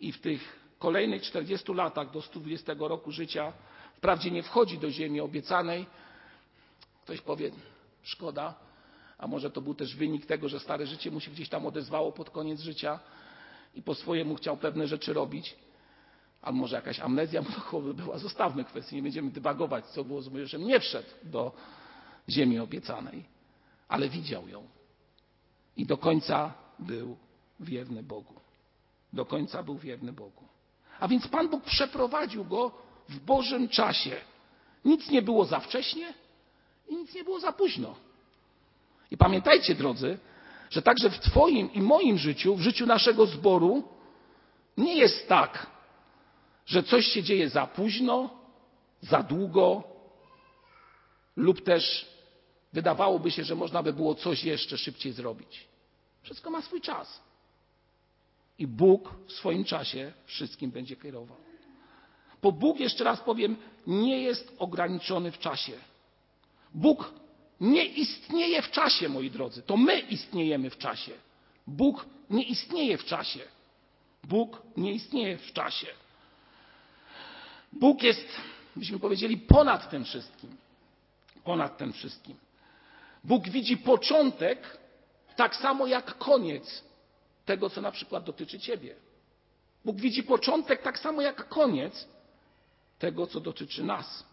i 0.00 0.12
w 0.12 0.20
tych 0.20 0.66
kolejnych 0.78 1.22
40 1.22 1.72
latach 1.72 2.10
do 2.10 2.22
120 2.22 2.74
roku 2.78 3.12
życia 3.12 3.52
wprawdzie 3.96 4.30
nie 4.30 4.42
wchodzi 4.42 4.78
do 4.78 4.90
ziemi 4.90 5.20
obiecanej. 5.20 5.86
Ktoś 7.04 7.20
powie, 7.20 7.50
szkoda, 8.02 8.54
a 9.18 9.26
może 9.26 9.50
to 9.50 9.60
był 9.60 9.74
też 9.74 9.96
wynik 9.96 10.26
tego, 10.26 10.48
że 10.48 10.60
stare 10.60 10.86
życie 10.86 11.10
mu 11.10 11.20
się 11.20 11.30
gdzieś 11.30 11.48
tam 11.48 11.66
odezwało 11.66 12.12
pod 12.12 12.30
koniec 12.30 12.60
życia 12.60 13.00
i 13.74 13.82
po 13.82 13.94
swojemu 13.94 14.34
chciał 14.34 14.56
pewne 14.56 14.86
rzeczy 14.86 15.12
robić. 15.12 15.56
A 16.46 16.52
może 16.52 16.76
jakaś 16.76 17.00
amnezja 17.00 17.42
głowy 17.70 17.94
była. 17.94 18.18
Zostawmy 18.18 18.64
kwestię, 18.64 18.96
nie 18.96 19.02
będziemy 19.02 19.30
dywagować, 19.30 19.86
co 19.86 20.04
było 20.04 20.22
z 20.22 20.28
Mojżeszem. 20.28 20.64
Nie 20.64 20.80
wszedł 20.80 21.08
do 21.22 21.52
ziemi 22.28 22.58
obiecanej, 22.58 23.24
ale 23.88 24.08
widział 24.08 24.48
ją. 24.48 24.62
I 25.76 25.86
do 25.86 25.96
końca 25.96 26.54
był 26.78 27.16
wierny 27.60 28.02
Bogu. 28.02 28.34
Do 29.12 29.24
końca 29.24 29.62
był 29.62 29.78
wierny 29.78 30.12
Bogu. 30.12 30.44
A 31.00 31.08
więc 31.08 31.28
Pan 31.28 31.48
Bóg 31.48 31.64
przeprowadził 31.64 32.44
go 32.44 32.72
w 33.08 33.20
Bożym 33.20 33.68
czasie. 33.68 34.16
Nic 34.84 35.10
nie 35.10 35.22
było 35.22 35.44
za 35.44 35.60
wcześnie 35.60 36.14
i 36.88 36.96
nic 36.96 37.14
nie 37.14 37.24
było 37.24 37.40
za 37.40 37.52
późno. 37.52 37.94
I 39.10 39.16
pamiętajcie, 39.16 39.74
drodzy, 39.74 40.18
że 40.70 40.82
także 40.82 41.10
w 41.10 41.20
Twoim 41.20 41.72
i 41.72 41.82
moim 41.82 42.18
życiu, 42.18 42.56
w 42.56 42.60
życiu 42.60 42.86
naszego 42.86 43.26
zboru, 43.26 43.82
nie 44.76 44.96
jest 44.96 45.28
tak, 45.28 45.75
że 46.66 46.82
coś 46.82 47.06
się 47.06 47.22
dzieje 47.22 47.50
za 47.50 47.66
późno, 47.66 48.30
za 49.00 49.22
długo, 49.22 49.82
lub 51.36 51.64
też 51.64 52.06
wydawałoby 52.72 53.30
się, 53.30 53.44
że 53.44 53.54
można 53.54 53.82
by 53.82 53.92
było 53.92 54.14
coś 54.14 54.44
jeszcze 54.44 54.78
szybciej 54.78 55.12
zrobić. 55.12 55.66
Wszystko 56.22 56.50
ma 56.50 56.62
swój 56.62 56.80
czas. 56.80 57.20
I 58.58 58.66
Bóg 58.66 59.14
w 59.26 59.32
swoim 59.32 59.64
czasie 59.64 60.12
wszystkim 60.26 60.70
będzie 60.70 60.96
kierował. 60.96 61.36
Bo 62.42 62.52
Bóg, 62.52 62.80
jeszcze 62.80 63.04
raz 63.04 63.20
powiem, 63.20 63.56
nie 63.86 64.22
jest 64.22 64.52
ograniczony 64.58 65.32
w 65.32 65.38
czasie. 65.38 65.72
Bóg 66.74 67.12
nie 67.60 67.84
istnieje 67.84 68.62
w 68.62 68.70
czasie, 68.70 69.08
moi 69.08 69.30
drodzy. 69.30 69.62
To 69.62 69.76
my 69.76 70.00
istniejemy 70.00 70.70
w 70.70 70.78
czasie. 70.78 71.12
Bóg 71.66 72.06
nie 72.30 72.42
istnieje 72.42 72.98
w 72.98 73.04
czasie. 73.04 73.40
Bóg 74.24 74.62
nie 74.76 74.92
istnieje 74.92 75.38
w 75.38 75.52
czasie. 75.52 75.86
Bóg 77.80 78.02
jest, 78.02 78.26
byśmy 78.76 78.98
powiedzieli, 78.98 79.36
ponad 79.36 79.90
tym 79.90 80.04
wszystkim. 80.04 80.56
Ponad 81.44 81.78
tym 81.78 81.92
wszystkim. 81.92 82.36
Bóg 83.24 83.48
widzi 83.48 83.76
początek 83.76 84.78
tak 85.36 85.56
samo 85.56 85.86
jak 85.86 86.18
koniec 86.18 86.84
tego, 87.44 87.70
co 87.70 87.80
na 87.80 87.90
przykład 87.90 88.24
dotyczy 88.24 88.60
Ciebie. 88.60 88.96
Bóg 89.84 89.96
widzi 89.96 90.22
początek 90.22 90.82
tak 90.82 90.98
samo 90.98 91.22
jak 91.22 91.48
koniec 91.48 92.08
tego, 92.98 93.26
co 93.26 93.40
dotyczy 93.40 93.84
nas. 93.84 94.24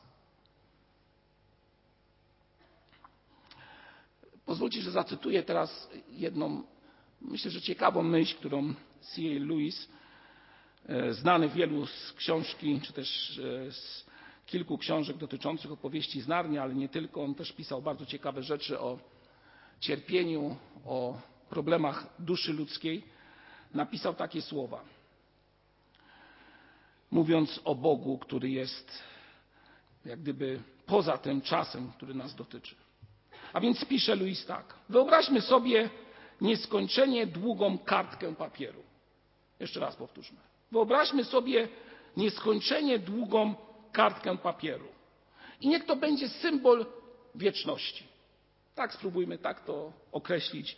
Pozwólcie, 4.45 4.81
że 4.81 4.91
zacytuję 4.91 5.43
teraz 5.43 5.89
jedną, 6.09 6.63
myślę, 7.21 7.51
że 7.51 7.61
ciekawą 7.61 8.03
myśl, 8.03 8.35
którą 8.37 8.73
C.A. 9.01 9.39
Lewis, 9.39 9.87
znany 11.11 11.49
wielu 11.49 11.85
z 11.85 12.13
książki, 12.13 12.81
czy 12.81 12.93
też 12.93 13.39
e, 13.39 13.71
z 13.71 14.05
kilku 14.45 14.77
książek 14.77 15.17
dotyczących 15.17 15.71
opowieści 15.71 16.21
z 16.21 16.27
Narni, 16.27 16.57
ale 16.57 16.75
nie 16.75 16.89
tylko. 16.89 17.23
On 17.23 17.35
też 17.35 17.51
pisał 17.51 17.81
bardzo 17.81 18.05
ciekawe 18.05 18.43
rzeczy 18.43 18.79
o 18.79 18.99
cierpieniu, 19.79 20.57
o 20.85 21.21
problemach 21.49 22.07
duszy 22.19 22.53
ludzkiej. 22.53 23.03
Napisał 23.73 24.13
takie 24.13 24.41
słowa. 24.41 24.83
Mówiąc 27.11 27.59
o 27.63 27.75
Bogu, 27.75 28.17
który 28.17 28.49
jest 28.49 29.03
jak 30.05 30.19
gdyby 30.19 30.59
poza 30.85 31.17
tym 31.17 31.41
czasem, 31.41 31.91
który 31.91 32.13
nas 32.13 32.35
dotyczy. 32.35 32.75
A 33.53 33.59
więc 33.59 33.85
pisze 33.85 34.15
Louis 34.15 34.45
tak. 34.45 34.73
Wyobraźmy 34.89 35.41
sobie 35.41 35.89
nieskończenie 36.41 37.27
długą 37.27 37.77
kartkę 37.77 38.35
papieru. 38.35 38.83
Jeszcze 39.59 39.79
raz 39.79 39.95
powtórzmy. 39.95 40.37
Wyobraźmy 40.73 41.23
sobie 41.25 41.67
nieskończenie 42.17 42.99
długą 42.99 43.55
kartkę 43.91 44.37
papieru. 44.37 44.87
I 45.61 45.67
niech 45.67 45.85
to 45.85 45.95
będzie 45.95 46.29
symbol 46.29 46.85
wieczności. 47.35 48.07
Tak 48.75 48.93
spróbujmy 48.93 49.37
tak 49.37 49.65
to 49.65 49.93
określić. 50.11 50.77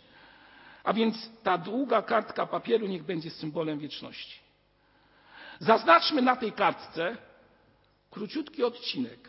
A 0.84 0.92
więc 0.92 1.30
ta 1.42 1.58
długa 1.58 2.02
kartka 2.02 2.46
papieru 2.46 2.86
niech 2.86 3.02
będzie 3.04 3.30
symbolem 3.30 3.78
wieczności. 3.78 4.38
Zaznaczmy 5.60 6.22
na 6.22 6.36
tej 6.36 6.52
kartce 6.52 7.16
króciutki 8.10 8.64
odcinek 8.64 9.28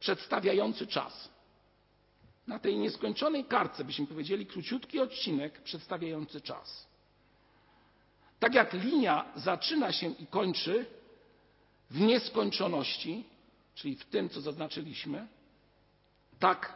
przedstawiający 0.00 0.86
czas. 0.86 1.28
Na 2.46 2.58
tej 2.58 2.76
nieskończonej 2.78 3.44
kartce 3.44 3.84
byśmy 3.84 4.06
powiedzieli 4.06 4.46
króciutki 4.46 5.00
odcinek 5.00 5.60
przedstawiający 5.62 6.40
czas. 6.40 6.89
Tak 8.40 8.54
jak 8.54 8.72
linia 8.72 9.24
zaczyna 9.36 9.92
się 9.92 10.06
i 10.06 10.26
kończy 10.26 10.86
w 11.90 12.00
nieskończoności, 12.00 13.24
czyli 13.74 13.96
w 13.96 14.04
tym, 14.04 14.28
co 14.28 14.40
zaznaczyliśmy, 14.40 15.28
tak 16.38 16.74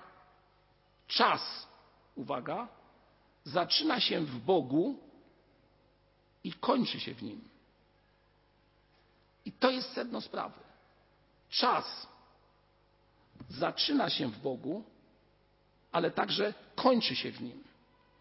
czas, 1.08 1.66
uwaga, 2.14 2.68
zaczyna 3.44 4.00
się 4.00 4.20
w 4.20 4.38
Bogu 4.38 4.98
i 6.44 6.52
kończy 6.52 7.00
się 7.00 7.14
w 7.14 7.22
nim. 7.22 7.40
I 9.44 9.52
to 9.52 9.70
jest 9.70 9.92
sedno 9.92 10.20
sprawy. 10.20 10.60
Czas 11.50 12.06
zaczyna 13.48 14.10
się 14.10 14.28
w 14.28 14.38
Bogu, 14.38 14.84
ale 15.92 16.10
także 16.10 16.54
kończy 16.74 17.16
się 17.16 17.32
w 17.32 17.40
nim. 17.40 17.64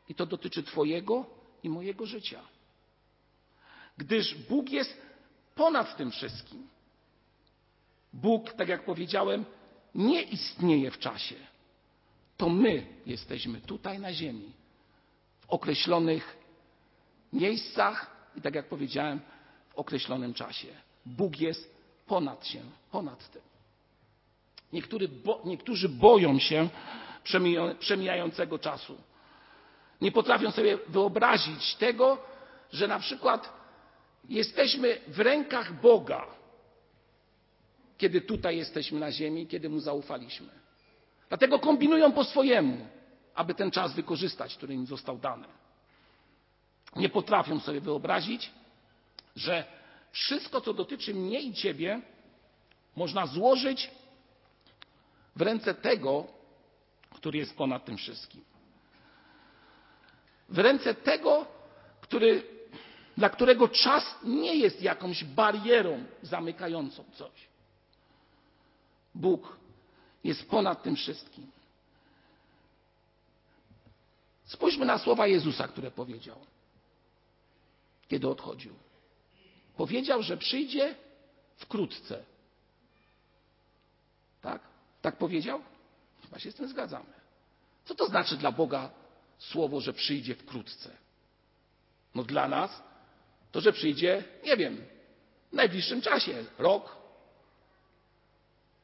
I 0.10 0.16
to 0.16 0.26
dotyczy 0.26 0.64
Twojego 0.64 1.26
i 1.64 1.70
mojego 1.70 2.06
życia. 2.06 2.53
Gdyż 3.98 4.36
Bóg 4.36 4.70
jest 4.70 5.02
ponad 5.56 5.98
tym 5.98 6.12
wszystkim. 6.12 6.68
Bóg, 8.14 8.54
tak 8.54 8.68
jak 8.68 8.86
powiedziałem, 8.86 9.46
nie 9.96 10.22
istnieje 10.22 10.92
w 10.92 11.00
czasie. 11.00 11.36
To 12.38 12.50
my 12.50 12.86
jesteśmy 13.06 13.62
tutaj 13.62 14.00
na 14.00 14.14
Ziemi, 14.14 14.52
w 15.42 15.50
określonych 15.50 16.38
miejscach 17.34 18.16
i, 18.36 18.42
tak 18.42 18.56
jak 18.56 18.70
powiedziałem, 18.70 19.20
w 19.70 19.76
określonym 19.76 20.34
czasie. 20.34 20.68
Bóg 21.06 21.40
jest 21.40 21.76
ponad 22.08 22.48
się, 22.48 22.62
ponad 22.92 23.32
tym. 23.32 23.42
Bo, 25.24 25.42
niektórzy 25.46 25.90
boją 25.90 26.40
się 26.40 26.70
przemijającego 27.80 28.60
czasu. 28.60 28.98
Nie 30.02 30.12
potrafią 30.12 30.52
sobie 30.52 30.78
wyobrazić 30.88 31.76
tego, 31.76 32.18
że 32.72 32.88
na 32.88 33.00
przykład 33.00 33.63
jesteśmy 34.30 34.98
w 35.08 35.20
rękach 35.20 35.82
Boga 35.82 36.28
kiedy 38.04 38.22
tutaj 38.22 38.58
jesteśmy 38.58 39.00
na 39.00 39.12
ziemi, 39.12 39.48
kiedy 39.48 39.70
mu 39.70 39.80
zaufaliśmy. 39.80 40.48
Dlatego 41.30 41.60
kombinują 41.60 42.12
po 42.12 42.24
swojemu, 42.24 42.88
aby 43.36 43.56
ten 43.56 43.72
czas 43.72 43.94
wykorzystać, 43.94 44.56
który 44.58 44.74
im 44.74 44.86
został 44.86 45.18
dany. 45.18 45.48
Nie 46.96 47.10
potrafią 47.10 47.60
sobie 47.60 47.82
wyobrazić, 47.82 48.52
że 49.36 49.66
wszystko, 50.12 50.62
co 50.62 50.74
dotyczy 50.74 51.14
mnie 51.14 51.42
i 51.42 51.54
ciebie, 51.54 52.02
można 52.96 53.28
złożyć 53.28 53.92
w 55.36 55.42
ręce 55.42 55.74
tego, 55.74 56.28
który 57.16 57.38
jest 57.38 57.58
ponad 57.58 57.86
tym 57.86 57.98
wszystkim. 57.98 58.44
W 60.50 60.60
ręce 60.60 60.94
tego, 60.94 61.46
który, 62.02 62.44
dla 63.18 63.30
którego 63.30 63.68
czas 63.68 64.16
nie 64.24 64.56
jest 64.56 64.82
jakąś 64.82 65.24
barierą 65.24 66.04
zamykającą 66.22 67.04
coś. 67.14 67.48
Bóg 69.16 69.58
jest 70.24 70.50
ponad 70.50 70.84
tym 70.84 70.96
wszystkim. 70.96 71.52
Spójrzmy 74.46 74.86
na 74.86 74.98
słowa 74.98 75.28
Jezusa, 75.28 75.68
które 75.68 75.92
powiedział, 75.92 76.38
kiedy 78.08 78.30
odchodził. 78.30 78.74
Powiedział, 79.78 80.24
że 80.24 80.38
przyjdzie 80.38 80.96
wkrótce. 81.58 82.24
Tak? 84.42 84.62
Tak 85.02 85.18
powiedział? 85.18 85.62
Chyba 86.22 86.40
się 86.40 86.52
z 86.52 86.56
tym 86.56 86.68
zgadzamy. 86.68 87.14
Co 87.86 87.96
to 87.96 88.08
znaczy 88.08 88.38
dla 88.38 88.52
Boga 88.52 88.90
słowo, 89.38 89.82
że 89.82 89.94
przyjdzie 89.94 90.36
wkrótce? 90.36 90.98
No 92.16 92.24
dla 92.24 92.48
nas 92.48 92.84
to, 93.54 93.62
że 93.62 93.74
przyjdzie, 93.74 94.24
nie 94.44 94.58
wiem, 94.58 94.86
w 95.52 95.54
najbliższym 95.54 96.02
czasie, 96.02 96.46
rok. 96.58 96.98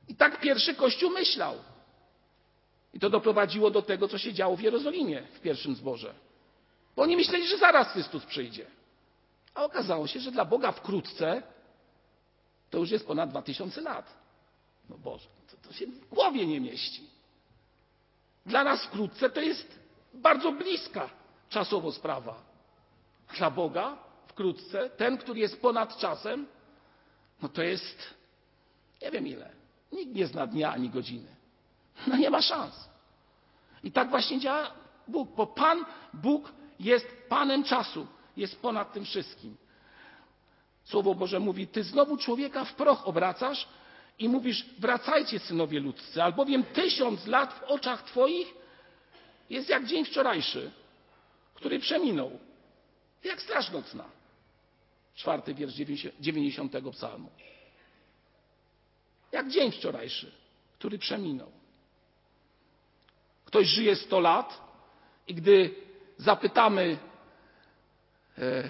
I 0.07 0.15
tak 0.15 0.39
pierwszy 0.39 0.75
Kościół 0.75 1.11
myślał. 1.11 1.55
I 2.93 2.99
to 2.99 3.09
doprowadziło 3.09 3.71
do 3.71 3.81
tego, 3.81 4.07
co 4.07 4.17
się 4.17 4.33
działo 4.33 4.55
w 4.55 4.61
Jerozolimie 4.61 5.21
w 5.33 5.39
pierwszym 5.39 5.75
zborze. 5.75 6.13
Bo 6.95 7.03
oni 7.03 7.15
myśleli, 7.15 7.47
że 7.47 7.57
zaraz 7.57 7.87
Chrystus 7.87 8.25
przyjdzie. 8.25 8.65
A 9.53 9.63
okazało 9.63 10.07
się, 10.07 10.19
że 10.19 10.31
dla 10.31 10.45
Boga 10.45 10.71
wkrótce 10.71 11.43
to 12.69 12.77
już 12.77 12.91
jest 12.91 13.07
ponad 13.07 13.29
dwa 13.29 13.41
tysiące 13.41 13.81
lat. 13.81 14.13
No 14.89 14.97
Boże, 14.97 15.27
to, 15.51 15.67
to 15.67 15.73
się 15.73 15.87
w 15.87 16.09
głowie 16.09 16.47
nie 16.47 16.59
mieści. 16.59 17.09
Dla 18.45 18.63
nas 18.63 18.85
wkrótce 18.85 19.29
to 19.29 19.41
jest 19.41 19.79
bardzo 20.13 20.51
bliska 20.51 21.09
czasowo 21.49 21.91
sprawa. 21.91 22.43
Dla 23.37 23.51
Boga 23.51 24.08
wkrótce, 24.39 24.89
ten, 24.89 25.17
który 25.17 25.39
jest 25.39 25.61
ponad 25.61 25.97
czasem, 25.97 26.47
no 27.41 27.49
to 27.49 27.63
jest 27.63 28.13
nie 29.01 29.11
wiem 29.11 29.27
ile. 29.27 29.51
Nikt 29.91 30.15
nie 30.15 30.27
zna 30.27 30.47
dnia 30.47 30.71
ani 30.71 30.89
godziny. 30.89 31.35
No 32.07 32.17
nie 32.17 32.29
ma 32.29 32.41
szans. 32.41 32.89
I 33.83 33.91
tak 33.91 34.09
właśnie 34.09 34.39
działa 34.39 34.71
Bóg, 35.07 35.35
bo 35.35 35.47
Pan 35.47 35.85
Bóg 36.13 36.51
jest 36.79 37.07
Panem 37.29 37.63
czasu, 37.63 38.07
jest 38.37 38.61
ponad 38.61 38.93
tym 38.93 39.05
wszystkim. 39.05 39.57
Słowo 40.83 41.15
Boże 41.15 41.39
mówi: 41.39 41.67
Ty 41.67 41.83
znowu 41.83 42.17
człowieka 42.17 42.65
w 42.65 42.73
proch 42.73 43.07
obracasz 43.07 43.67
i 44.19 44.29
mówisz: 44.29 44.65
Wracajcie, 44.79 45.39
synowie 45.39 45.79
ludzcy, 45.79 46.23
albowiem 46.23 46.63
tysiąc 46.63 47.27
lat 47.27 47.53
w 47.53 47.63
oczach 47.63 48.03
Twoich 48.03 48.53
jest 49.49 49.69
jak 49.69 49.85
dzień 49.85 50.05
wczorajszy, 50.05 50.71
który 51.53 51.79
przeminął, 51.79 52.39
jak 53.23 53.41
straż 53.41 53.71
nocna. 53.71 54.18
Czwarty 55.19 55.53
wiersz 55.53 55.73
dziewięćdziesiątego 56.19 56.91
psalmu. 56.91 57.29
Jak 59.31 59.49
dzień 59.49 59.71
wczorajszy, 59.71 60.31
który 60.77 60.97
przeminął. 60.97 61.51
Ktoś 63.45 63.67
żyje 63.67 63.95
100 63.95 64.19
lat 64.19 64.61
i 65.27 65.35
gdy 65.35 65.75
zapytamy 66.17 66.97
e, 68.37 68.63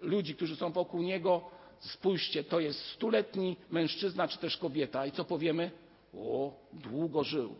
ludzi, 0.00 0.34
którzy 0.34 0.56
są 0.56 0.72
wokół 0.72 1.02
niego, 1.02 1.50
spójrzcie, 1.80 2.44
to 2.44 2.60
jest 2.60 2.84
stuletni 2.86 3.56
mężczyzna 3.70 4.28
czy 4.28 4.38
też 4.38 4.56
kobieta. 4.56 5.06
I 5.06 5.12
co 5.12 5.24
powiemy? 5.24 5.70
O, 6.14 6.52
długo 6.72 7.24
żył. 7.24 7.58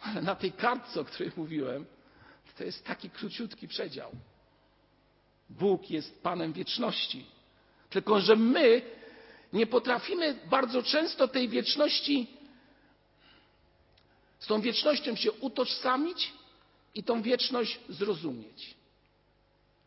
Ale 0.00 0.22
na 0.22 0.34
tej 0.34 0.52
kartce, 0.52 1.00
o 1.00 1.04
której 1.04 1.32
mówiłem, 1.36 1.86
to 2.58 2.64
jest 2.64 2.84
taki 2.84 3.10
króciutki 3.10 3.68
przedział. 3.68 4.10
Bóg 5.50 5.90
jest 5.90 6.22
Panem 6.22 6.52
wieczności. 6.52 7.24
Tylko, 7.90 8.20
że 8.20 8.36
my 8.36 8.82
nie 9.52 9.66
potrafimy 9.66 10.38
bardzo 10.50 10.82
często 10.82 11.28
tej 11.28 11.48
wieczności, 11.48 12.26
z 14.38 14.46
tą 14.46 14.60
wiecznością 14.60 15.16
się 15.16 15.32
utożsamić 15.32 16.32
i 16.94 17.04
tą 17.04 17.22
wieczność 17.22 17.80
zrozumieć. 17.88 18.74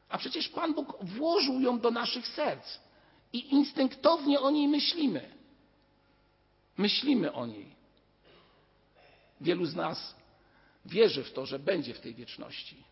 A 0.10 0.17
przecież 0.17 0.50
Pan 0.50 0.74
Bóg 0.74 0.97
włożył 1.02 1.62
ją 1.62 1.80
do 1.80 1.91
naszych 1.91 2.28
serc 2.28 2.80
i 3.34 3.54
instynktownie 3.54 4.39
o 4.39 4.52
niej 4.52 4.67
myślimy. 4.67 5.36
Myślimy 6.78 7.34
o 7.34 7.45
niej. 7.45 7.76
Wielu 9.41 9.65
z 9.65 9.76
nas 9.76 10.15
wierzy 10.86 11.24
w 11.24 11.34
to, 11.34 11.45
że 11.45 11.60
będzie 11.60 11.93
w 11.93 12.00
tej 12.00 12.15
wieczności, 12.15 12.84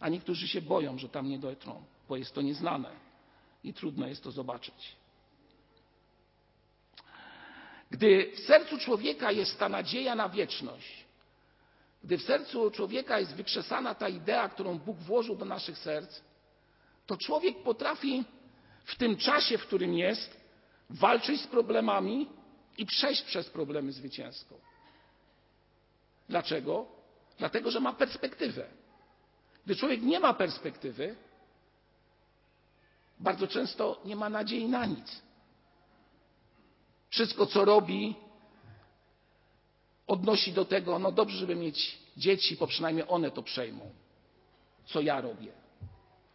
a 0.00 0.08
niektórzy 0.08 0.48
się 0.48 0.60
boją, 0.60 0.98
że 0.98 1.08
tam 1.08 1.28
nie 1.28 1.38
dotrą, 1.38 1.84
bo 2.10 2.16
jest 2.16 2.34
to 2.34 2.42
nieznane 2.42 2.90
i 3.64 3.74
trudno 3.74 4.06
jest 4.06 4.22
to 4.22 4.30
zobaczyć. 4.30 4.96
Gdy 7.90 8.32
w 8.36 8.40
sercu 8.40 8.78
człowieka 8.78 9.32
jest 9.32 9.58
ta 9.58 9.68
nadzieja 9.68 10.14
na 10.14 10.28
wieczność, 10.28 11.04
gdy 12.04 12.18
w 12.18 12.22
sercu 12.22 12.70
człowieka 12.70 13.18
jest 13.18 13.34
wykrzesana 13.34 13.94
ta 13.94 14.08
idea, 14.08 14.48
którą 14.48 14.78
Bóg 14.78 14.96
włożył 14.96 15.36
do 15.36 15.44
naszych 15.44 15.78
serc, 15.78 16.20
to 17.06 17.16
człowiek 17.16 17.62
potrafi 17.62 18.24
w 18.84 18.96
tym 18.96 19.16
czasie, 19.16 19.58
w 19.58 19.66
którym 19.66 19.94
jest, 19.94 20.40
walczyć 20.90 21.40
z 21.40 21.46
problemami 21.46 22.28
i 22.78 22.86
przejść 22.86 23.22
przez 23.22 23.50
problemy 23.50 23.92
zwycięsko. 23.92 24.54
Dlaczego? 26.28 26.86
Dlatego, 27.38 27.70
że 27.70 27.80
ma 27.80 27.92
perspektywę. 27.92 28.66
Gdy 29.64 29.76
człowiek 29.76 30.02
nie 30.02 30.20
ma 30.20 30.34
perspektywy, 30.34 31.16
bardzo 33.20 33.46
często 33.46 34.00
nie 34.04 34.16
ma 34.16 34.28
nadziei 34.28 34.68
na 34.68 34.86
nic. 34.86 35.22
Wszystko, 37.08 37.46
co 37.46 37.64
robi, 37.64 38.14
odnosi 40.06 40.52
do 40.52 40.64
tego, 40.64 40.98
no 40.98 41.12
dobrze, 41.12 41.36
żeby 41.36 41.56
mieć 41.56 41.98
dzieci, 42.16 42.56
bo 42.56 42.66
przynajmniej 42.66 43.04
one 43.08 43.30
to 43.30 43.42
przejmą, 43.42 43.90
co 44.86 45.00
ja 45.00 45.20
robię. 45.20 45.52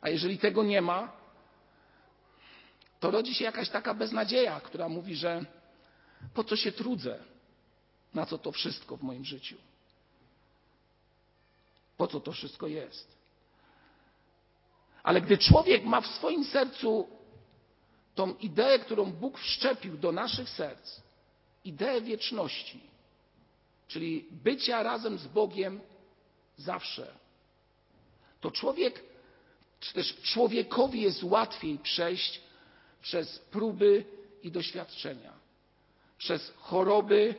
A 0.02 0.10
jeżeli 0.10 0.38
tego 0.38 0.63
nie 0.63 0.82
ma, 0.82 1.12
to 3.00 3.12
rodzi 3.12 3.34
się 3.36 3.45
jakaś 3.45 3.69
taka 3.69 3.93
beznadzieja, 3.93 4.60
która 4.60 4.89
mówi, 4.89 5.15
że 5.15 5.45
po 6.34 6.43
co 6.43 6.56
się 6.56 6.71
trudzę, 6.71 7.19
na 8.13 8.26
co 8.26 8.38
to 8.38 8.52
wszystko 8.52 8.98
w 8.98 9.04
moim 9.04 9.26
życiu. 9.26 9.58
Po 11.98 12.08
co 12.08 12.19
to 12.19 12.32
wszystko 12.32 12.67
jest? 12.67 13.15
Ale 15.06 15.22
gdy 15.22 15.38
człowiek 15.38 15.84
ma 15.84 16.02
w 16.02 16.08
swoim 16.08 16.44
sercu 16.46 17.08
tą 18.15 18.36
ideę, 18.36 18.80
którą 18.80 19.06
Bóg 19.12 19.38
wszczepił 19.39 19.98
do 19.98 20.12
naszych 20.12 20.50
serc, 20.50 21.02
ideę 21.63 22.02
wieczności, 22.02 22.80
czyli 23.88 24.26
bycia 24.32 24.84
razem 24.84 25.18
z 25.18 25.28
Bogiem 25.28 25.80
zawsze, 26.58 27.08
to 28.41 28.52
człowiek, 28.52 29.04
czy 29.80 29.94
też 29.94 30.15
człowiekowi 30.22 31.02
jest 31.02 31.24
łatwiej 31.24 31.78
przejść 31.78 32.41
przez 33.02 33.39
próby 33.39 34.06
i 34.44 34.52
doświadczenia, 34.52 35.34
przez 36.18 36.54
choroby 36.58 37.36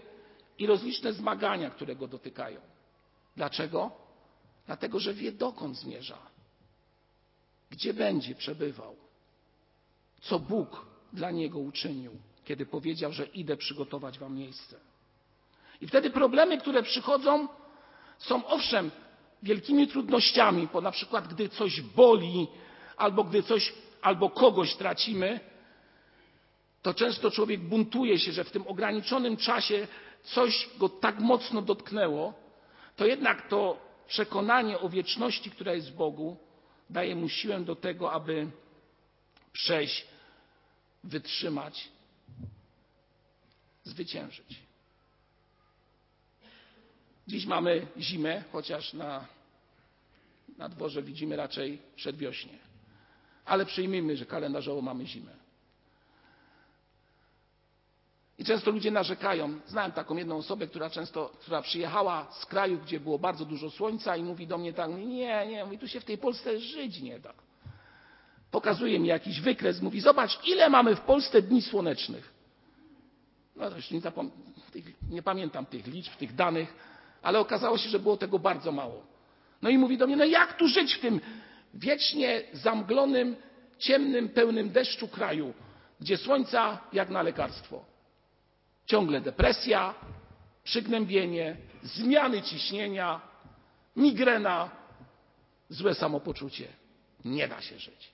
i 0.58 0.66
rozliczne 0.66 1.12
zmagania, 1.12 1.70
które 1.70 1.96
go 1.96 2.08
dotykają. 2.08 2.60
Dlaczego? 3.36 3.90
Dlatego, 4.66 5.00
że 5.00 5.14
wie 5.14 5.32
dokąd 5.32 5.76
zmierza, 5.76 6.18
gdzie 7.70 7.94
będzie 7.94 8.34
przebywał, 8.34 8.96
co 10.20 10.38
Bóg 10.38 10.86
dla 11.12 11.30
niego 11.30 11.58
uczynił, 11.58 12.12
kiedy 12.44 12.66
powiedział, 12.66 13.12
że 13.12 13.24
idę 13.26 13.56
przygotować 13.56 14.18
wam 14.18 14.34
miejsce. 14.34 14.76
I 15.80 15.86
wtedy 15.86 16.10
problemy, 16.10 16.58
które 16.58 16.82
przychodzą, 16.82 17.48
są 18.18 18.46
owszem 18.46 18.90
wielkimi 19.42 19.88
trudnościami, 19.88 20.68
bo 20.72 20.80
na 20.80 20.90
przykład 20.90 21.28
gdy 21.28 21.48
coś 21.48 21.80
boli, 21.80 22.46
albo 22.96 23.24
gdy 23.24 23.42
coś, 23.42 23.72
albo 24.02 24.30
kogoś 24.30 24.74
tracimy, 24.74 25.40
to 26.82 26.94
często 26.94 27.30
człowiek 27.30 27.60
buntuje 27.60 28.18
się, 28.18 28.32
że 28.32 28.44
w 28.44 28.50
tym 28.50 28.66
ograniczonym 28.66 29.36
czasie 29.36 29.88
coś 30.22 30.68
go 30.78 30.88
tak 30.88 31.20
mocno 31.20 31.62
dotknęło, 31.62 32.34
to 32.96 33.06
jednak 33.06 33.48
to 33.48 33.78
przekonanie 34.08 34.80
o 34.80 34.88
wieczności, 34.88 35.50
która 35.50 35.74
jest 35.74 35.90
w 35.90 35.96
Bogu, 35.96 36.36
daje 36.90 37.16
mu 37.16 37.28
siłę 37.28 37.60
do 37.60 37.76
tego, 37.76 38.12
aby 38.12 38.50
przejść, 39.52 40.06
wytrzymać, 41.04 41.88
zwyciężyć. 43.84 44.66
Dziś 47.28 47.46
mamy 47.46 47.86
zimę, 47.98 48.44
chociaż 48.52 48.92
na, 48.92 49.26
na 50.58 50.68
dworze 50.68 51.02
widzimy 51.02 51.36
raczej 51.36 51.78
przedwiośnie. 51.96 52.58
Ale 53.44 53.66
przyjmijmy, 53.66 54.16
że 54.16 54.26
kalendarzowo 54.26 54.82
mamy 54.82 55.06
zimę. 55.06 55.45
I 58.38 58.44
często 58.44 58.70
ludzie 58.70 58.90
narzekają. 58.90 59.60
Znałem 59.66 59.92
taką 59.92 60.16
jedną 60.16 60.36
osobę, 60.36 60.66
która 60.66 60.90
często, 60.90 61.32
która 61.40 61.62
przyjechała 61.62 62.26
z 62.40 62.46
kraju, 62.46 62.78
gdzie 62.78 63.00
było 63.00 63.18
bardzo 63.18 63.44
dużo 63.44 63.70
słońca 63.70 64.16
i 64.16 64.22
mówi 64.22 64.46
do 64.46 64.58
mnie 64.58 64.72
tak, 64.72 64.90
nie, 64.90 65.46
nie, 65.46 65.64
mówi, 65.64 65.78
tu 65.78 65.88
się 65.88 66.00
w 66.00 66.04
tej 66.04 66.18
Polsce 66.18 66.60
żyć 66.60 67.00
nie 67.00 67.18
da. 67.18 67.32
Pokazuje 68.50 68.98
mi 68.98 69.08
jakiś 69.08 69.40
wykres, 69.40 69.82
mówi, 69.82 70.00
zobacz, 70.00 70.46
ile 70.46 70.68
mamy 70.70 70.96
w 70.96 71.00
Polsce 71.00 71.42
dni 71.42 71.62
słonecznych. 71.62 72.32
No 73.56 73.70
to 73.70 73.76
już 73.76 73.90
nie, 73.90 74.00
zapom- 74.00 74.30
nie 75.10 75.22
pamiętam 75.22 75.66
tych 75.66 75.86
liczb, 75.86 76.12
tych 76.12 76.34
danych, 76.34 76.74
ale 77.22 77.38
okazało 77.38 77.78
się, 77.78 77.88
że 77.88 77.98
było 77.98 78.16
tego 78.16 78.38
bardzo 78.38 78.72
mało. 78.72 79.02
No 79.62 79.70
i 79.70 79.78
mówi 79.78 79.98
do 79.98 80.06
mnie, 80.06 80.16
no 80.16 80.24
jak 80.24 80.56
tu 80.56 80.68
żyć 80.68 80.94
w 80.94 81.00
tym 81.00 81.20
wiecznie 81.74 82.42
zamglonym, 82.52 83.36
ciemnym, 83.78 84.28
pełnym 84.28 84.70
deszczu 84.70 85.08
kraju, 85.08 85.54
gdzie 86.00 86.16
słońca 86.16 86.78
jak 86.92 87.10
na 87.10 87.22
lekarstwo. 87.22 87.95
Ciągle 88.86 89.20
depresja, 89.20 89.94
przygnębienie, 90.64 91.56
zmiany 91.82 92.42
ciśnienia, 92.42 93.20
migrena, 93.96 94.70
złe 95.68 95.94
samopoczucie. 95.94 96.68
Nie 97.24 97.48
da 97.48 97.60
się 97.60 97.78
żyć. 97.78 98.10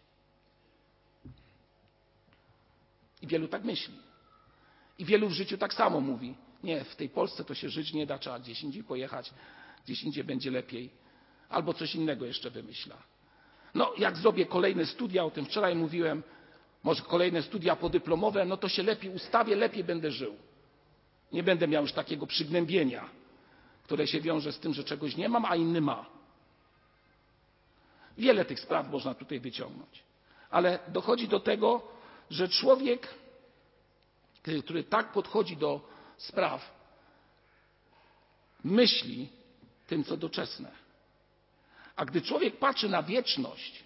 I 3.22 3.26
wielu 3.26 3.48
tak 3.48 3.64
myśli. 3.64 3.94
I 4.98 5.04
wielu 5.04 5.28
w 5.28 5.32
życiu 5.32 5.58
tak 5.58 5.74
samo 5.74 6.00
mówi. 6.00 6.34
Nie, 6.62 6.84
w 6.84 6.96
tej 6.96 7.08
Polsce 7.08 7.44
to 7.44 7.54
się 7.54 7.68
żyć 7.68 7.92
nie 7.92 8.06
da, 8.06 8.18
trzeba 8.18 8.38
gdzieś 8.38 8.62
indziej 8.62 8.84
pojechać, 8.84 9.32
gdzieś 9.84 10.02
indziej 10.02 10.24
będzie 10.24 10.50
lepiej. 10.50 10.90
Albo 11.48 11.74
coś 11.74 11.94
innego 11.94 12.26
jeszcze 12.26 12.50
wymyśla. 12.50 12.96
No, 13.74 13.92
jak 13.98 14.16
zrobię 14.16 14.46
kolejne 14.46 14.86
studia, 14.86 15.24
o 15.24 15.30
tym 15.30 15.44
wczoraj 15.44 15.74
mówiłem, 15.76 16.22
może 16.82 17.02
kolejne 17.02 17.42
studia 17.42 17.76
podyplomowe, 17.76 18.44
no 18.44 18.56
to 18.56 18.68
się 18.68 18.82
lepiej 18.82 19.10
ustawię, 19.10 19.56
lepiej 19.56 19.84
będę 19.84 20.10
żył. 20.10 20.36
Nie 21.32 21.42
będę 21.42 21.68
miał 21.68 21.82
już 21.82 21.92
takiego 21.92 22.26
przygnębienia, 22.26 23.08
które 23.82 24.06
się 24.06 24.20
wiąże 24.20 24.52
z 24.52 24.58
tym, 24.58 24.74
że 24.74 24.84
czegoś 24.84 25.16
nie 25.16 25.28
mam, 25.28 25.44
a 25.44 25.56
inny 25.56 25.80
ma. 25.80 26.06
Wiele 28.18 28.44
tych 28.44 28.60
spraw 28.60 28.90
można 28.90 29.14
tutaj 29.14 29.40
wyciągnąć. 29.40 30.02
Ale 30.50 30.78
dochodzi 30.88 31.28
do 31.28 31.40
tego, 31.40 31.88
że 32.30 32.48
człowiek, 32.48 33.14
który 34.62 34.84
tak 34.84 35.12
podchodzi 35.12 35.56
do 35.56 35.80
spraw, 36.16 36.82
myśli 38.64 39.28
tym, 39.86 40.04
co 40.04 40.16
doczesne. 40.16 40.70
A 41.96 42.04
gdy 42.04 42.22
człowiek 42.22 42.58
patrzy 42.58 42.88
na 42.88 43.02
wieczność, 43.02 43.84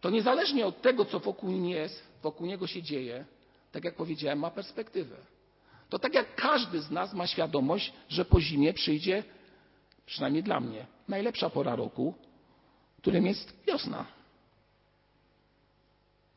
to 0.00 0.10
niezależnie 0.10 0.66
od 0.66 0.82
tego, 0.82 1.04
co 1.04 1.20
wokół 1.20 1.64
jest, 1.64 2.02
wokół 2.22 2.46
niego 2.46 2.66
się 2.66 2.82
dzieje, 2.82 3.24
tak 3.72 3.84
jak 3.84 3.94
powiedziałem, 3.94 4.38
ma 4.38 4.50
perspektywę. 4.50 5.16
To 5.94 5.98
tak 5.98 6.14
jak 6.14 6.34
każdy 6.34 6.80
z 6.80 6.90
nas 6.90 7.14
ma 7.14 7.26
świadomość, 7.26 7.92
że 8.08 8.24
po 8.24 8.40
zimie 8.40 8.72
przyjdzie, 8.72 9.24
przynajmniej 10.06 10.42
dla 10.42 10.60
mnie, 10.60 10.86
najlepsza 11.08 11.50
pora 11.50 11.76
roku, 11.76 12.14
którym 12.98 13.26
jest 13.26 13.64
wiosna. 13.66 14.06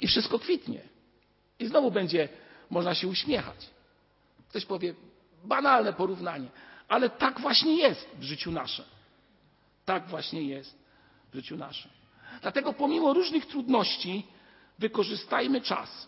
I 0.02 0.08
wszystko 0.08 0.40
kwitnie. 0.40 0.82
I 1.60 1.68
znowu 1.68 1.92
będzie 1.92 2.30
można 2.70 2.96
się 2.96 3.08
uśmiechać. 3.08 3.70
Ktoś 4.50 4.66
powie, 4.66 4.94
banalne 5.44 5.94
porównanie, 5.94 6.48
ale 6.88 7.10
tak 7.10 7.40
właśnie 7.40 7.78
jest 7.78 8.10
w 8.20 8.24
życiu 8.24 8.52
naszym. 8.52 8.86
Tak 9.86 10.08
właśnie 10.08 10.42
jest 10.42 10.78
w 11.32 11.36
życiu 11.36 11.58
naszym. 11.58 11.92
Dlatego 12.42 12.74
pomimo 12.74 13.14
różnych 13.14 13.46
trudności 13.46 14.26
wykorzystajmy 14.80 15.62
czas 15.62 16.08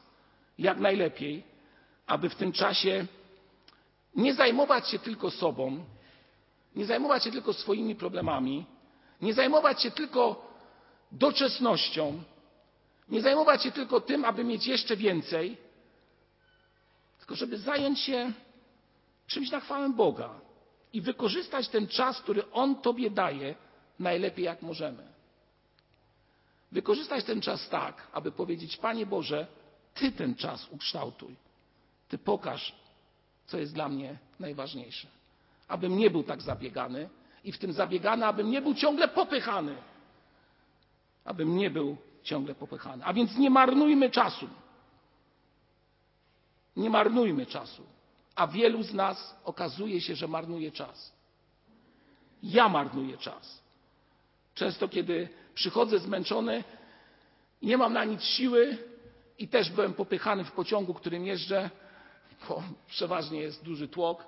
jak 0.59 0.79
najlepiej, 0.79 1.43
aby 2.07 2.29
w 2.29 2.35
tym 2.35 2.51
czasie 2.51 3.07
nie 4.19 4.33
zajmować 4.33 4.89
się 4.89 4.99
tylko 4.99 5.31
sobą, 5.31 5.85
nie 6.75 6.85
zajmować 6.85 7.23
się 7.23 7.31
tylko 7.31 7.53
swoimi 7.53 7.95
problemami, 7.95 8.65
nie 9.21 9.33
zajmować 9.33 9.81
się 9.81 9.91
tylko 9.91 10.51
doczesnością, 11.11 12.23
nie 13.09 13.21
zajmować 13.21 13.63
się 13.63 13.71
tylko 13.71 14.01
tym, 14.01 14.25
aby 14.25 14.43
mieć 14.43 14.67
jeszcze 14.67 14.97
więcej, 14.97 15.57
tylko 17.19 17.35
żeby 17.35 17.57
zająć 17.57 17.99
się 17.99 18.31
czymś 19.27 19.51
na 19.51 19.59
chwałę 19.59 19.89
Boga 19.89 20.29
i 20.93 21.01
wykorzystać 21.01 21.67
ten 21.67 21.87
czas, 21.87 22.21
który 22.21 22.51
On 22.51 22.75
Tobie 22.75 23.09
daje, 23.09 23.55
najlepiej 23.99 24.45
jak 24.45 24.61
możemy. 24.61 25.03
Wykorzystać 26.71 27.23
ten 27.23 27.41
czas 27.41 27.69
tak, 27.69 28.07
aby 28.13 28.31
powiedzieć: 28.31 28.77
Panie 28.77 29.05
Boże, 29.05 29.47
Ty 29.93 30.11
ten 30.11 30.35
czas 30.35 30.67
ukształtuj. 30.71 31.35
Ty 32.09 32.17
pokaż, 32.17 32.75
co 33.49 33.57
jest 33.57 33.73
dla 33.73 33.89
mnie 33.89 34.17
najważniejsze. 34.39 35.07
Abym 35.67 35.97
nie 35.97 36.09
był 36.09 36.23
tak 36.23 36.41
zabiegany 36.41 37.09
i 37.43 37.51
w 37.51 37.57
tym 37.57 37.73
zabiegany, 37.73 38.25
abym 38.25 38.51
nie 38.51 38.61
był 38.61 38.73
ciągle 38.73 39.07
popychany. 39.07 39.75
Abym 41.25 41.57
nie 41.57 41.69
był 41.69 41.97
ciągle 42.23 42.55
popychany. 42.55 43.05
A 43.05 43.13
więc 43.13 43.37
nie 43.37 43.49
marnujmy 43.49 44.09
czasu. 44.09 44.47
Nie 46.75 46.89
marnujmy 46.89 47.45
czasu. 47.45 47.83
A 48.35 48.47
wielu 48.47 48.83
z 48.83 48.93
nas 48.93 49.35
okazuje 49.43 50.01
się, 50.01 50.15
że 50.15 50.27
marnuje 50.27 50.71
czas. 50.71 51.13
Ja 52.43 52.69
marnuję 52.69 53.17
czas. 53.17 53.61
Często, 54.55 54.87
kiedy 54.87 55.29
przychodzę 55.53 55.99
zmęczony 55.99 56.63
nie 57.61 57.77
mam 57.77 57.93
na 57.93 58.05
nic 58.05 58.23
siły, 58.23 58.77
i 59.39 59.47
też 59.47 59.71
byłem 59.71 59.93
popychany 59.93 60.43
w 60.43 60.51
pociągu, 60.51 60.93
którym 60.93 61.25
jeżdżę, 61.25 61.69
bo 62.47 62.63
przeważnie 62.87 63.39
jest 63.39 63.63
duży 63.63 63.87
tłok. 63.87 64.25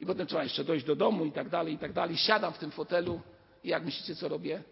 I 0.00 0.06
potem 0.06 0.26
trzeba 0.26 0.42
jeszcze 0.42 0.64
dojść 0.64 0.86
do 0.86 0.96
domu 0.96 1.24
i 1.24 1.32
tak 1.32 1.48
dalej, 1.48 1.74
i 1.74 1.78
tak 1.78 1.92
dalej. 1.92 2.16
Siadam 2.16 2.52
w 2.52 2.58
tym 2.58 2.70
fotelu 2.70 3.20
i 3.64 3.68
jak 3.68 3.84
myślicie, 3.84 4.14
co 4.16 4.28
robię? 4.28 4.62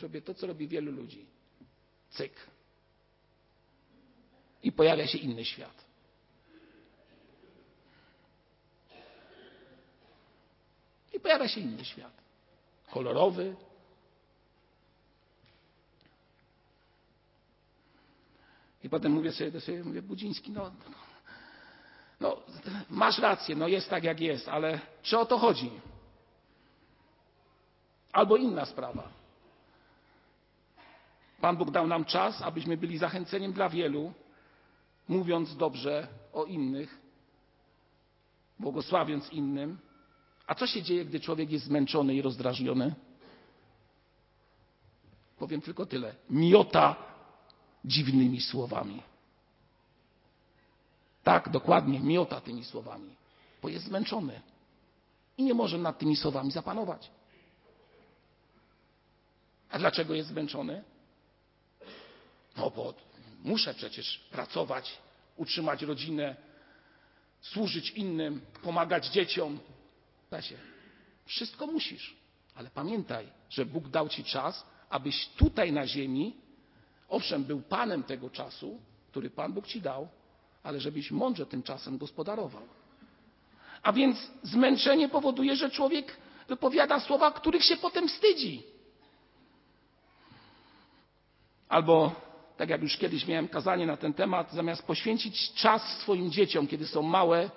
Robię 0.00 0.22
to, 0.22 0.34
co 0.34 0.46
robi 0.46 0.68
wielu 0.68 0.92
ludzi. 0.92 1.26
Cyk. 2.10 2.32
I 4.62 4.72
pojawia 4.72 5.06
się 5.06 5.18
inny 5.18 5.44
świat. 5.44 5.84
I 11.12 11.20
pojawia 11.20 11.48
się 11.48 11.60
inny 11.60 11.84
świat. 11.84 12.12
Kolorowy. 12.90 13.56
I 18.86 18.88
potem 18.88 19.12
mówię 19.12 19.32
sobie 19.32 19.50
do 19.50 19.60
siebie, 19.60 19.84
mówię, 19.84 20.02
Budziński, 20.02 20.52
no, 20.52 20.70
no, 22.20 22.36
masz 22.90 23.18
rację, 23.18 23.56
no 23.56 23.68
jest 23.68 23.90
tak 23.90 24.04
jak 24.04 24.20
jest, 24.20 24.48
ale 24.48 24.80
czy 25.02 25.18
o 25.18 25.26
to 25.26 25.38
chodzi? 25.38 25.70
Albo 28.12 28.36
inna 28.36 28.64
sprawa. 28.64 29.08
Pan 31.40 31.56
Bóg 31.56 31.70
dał 31.70 31.86
nam 31.86 32.04
czas, 32.04 32.42
abyśmy 32.42 32.76
byli 32.76 32.98
zachęceniem 32.98 33.52
dla 33.52 33.68
wielu, 33.68 34.12
mówiąc 35.08 35.56
dobrze 35.56 36.08
o 36.32 36.44
innych, 36.44 36.98
błogosławiąc 38.58 39.32
innym. 39.32 39.78
A 40.46 40.54
co 40.54 40.66
się 40.66 40.82
dzieje, 40.82 41.04
gdy 41.04 41.20
człowiek 41.20 41.50
jest 41.50 41.64
zmęczony 41.64 42.14
i 42.14 42.22
rozdrażniony? 42.22 42.94
Powiem 45.38 45.60
tylko 45.60 45.86
tyle. 45.86 46.14
Miota 46.30 47.15
dziwnymi 47.86 48.40
słowami. 48.40 49.02
Tak, 51.24 51.48
dokładnie, 51.48 52.00
miota 52.00 52.40
tymi 52.40 52.64
słowami, 52.64 53.16
bo 53.62 53.68
jest 53.68 53.84
zmęczony 53.84 54.40
i 55.38 55.42
nie 55.42 55.54
może 55.54 55.78
nad 55.78 55.98
tymi 55.98 56.16
słowami 56.16 56.50
zapanować. 56.50 57.10
A 59.70 59.78
dlaczego 59.78 60.14
jest 60.14 60.28
zmęczony? 60.28 60.84
No 62.56 62.70
bo 62.70 62.94
muszę 63.44 63.74
przecież 63.74 64.18
pracować, 64.30 64.98
utrzymać 65.36 65.82
rodzinę, 65.82 66.36
służyć 67.40 67.90
innym, 67.90 68.40
pomagać 68.62 69.06
dzieciom. 69.06 69.58
Wesie, 70.30 70.58
wszystko 71.24 71.66
musisz, 71.66 72.16
ale 72.54 72.70
pamiętaj, 72.70 73.28
że 73.50 73.66
Bóg 73.66 73.88
dał 73.88 74.08
ci 74.08 74.24
czas, 74.24 74.66
abyś 74.90 75.28
tutaj 75.28 75.72
na 75.72 75.86
ziemi, 75.86 76.36
owszem, 77.08 77.44
był 77.44 77.60
panem 77.60 78.02
tego 78.02 78.30
czasu, 78.30 78.80
który 79.10 79.30
Pan 79.30 79.52
Bóg 79.52 79.66
ci 79.66 79.80
dał, 79.80 80.08
ale 80.62 80.80
żebyś 80.80 81.10
mądrze 81.10 81.46
tym 81.46 81.62
czasem 81.62 81.98
gospodarował. 81.98 82.62
A 83.82 83.92
więc 83.92 84.30
zmęczenie 84.42 85.08
powoduje, 85.08 85.56
że 85.56 85.70
człowiek 85.70 86.16
wypowiada 86.48 87.00
słowa, 87.00 87.30
których 87.30 87.64
się 87.64 87.76
potem 87.76 88.08
wstydzi. 88.08 88.62
Albo 91.68 92.12
tak 92.56 92.68
jak 92.68 92.82
już 92.82 92.96
kiedyś 92.96 93.26
miałem 93.26 93.48
kazanie 93.48 93.86
na 93.86 93.96
ten 93.96 94.14
temat, 94.14 94.52
zamiast 94.52 94.86
poświęcić 94.86 95.52
czas 95.52 95.82
swoim 95.82 96.30
dzieciom, 96.30 96.66
kiedy 96.66 96.86
są 96.86 97.02
małe, 97.02 97.50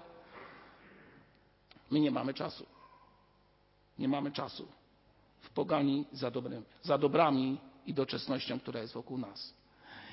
my 1.91 1.99
nie 1.99 2.11
mamy 2.11 2.33
czasu. 2.33 2.65
Nie 3.99 4.07
mamy 4.07 4.31
czasu 4.31 4.67
w 5.39 5.49
pogani 5.49 6.05
za, 6.11 6.31
dobrym, 6.31 6.63
za 6.81 6.97
dobrami 6.97 7.57
i 7.89 7.93
doczesnością, 7.93 8.59
która 8.59 8.79
jest 8.81 8.93
wokół 8.93 9.17
nas. 9.17 9.53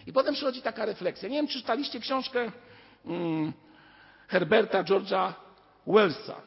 I 0.07 0.13
potem 0.13 0.35
przychodzi 0.35 0.63
taka 0.63 0.85
refleksja. 0.85 1.29
Nie 1.29 1.37
wiem, 1.37 1.47
czy 1.47 1.59
czytaliście 1.59 2.01
książkę 2.01 2.53
hmm, 3.05 3.53
Herberta 4.29 4.85
George'a 4.85 5.33
Wellsa 5.87 6.43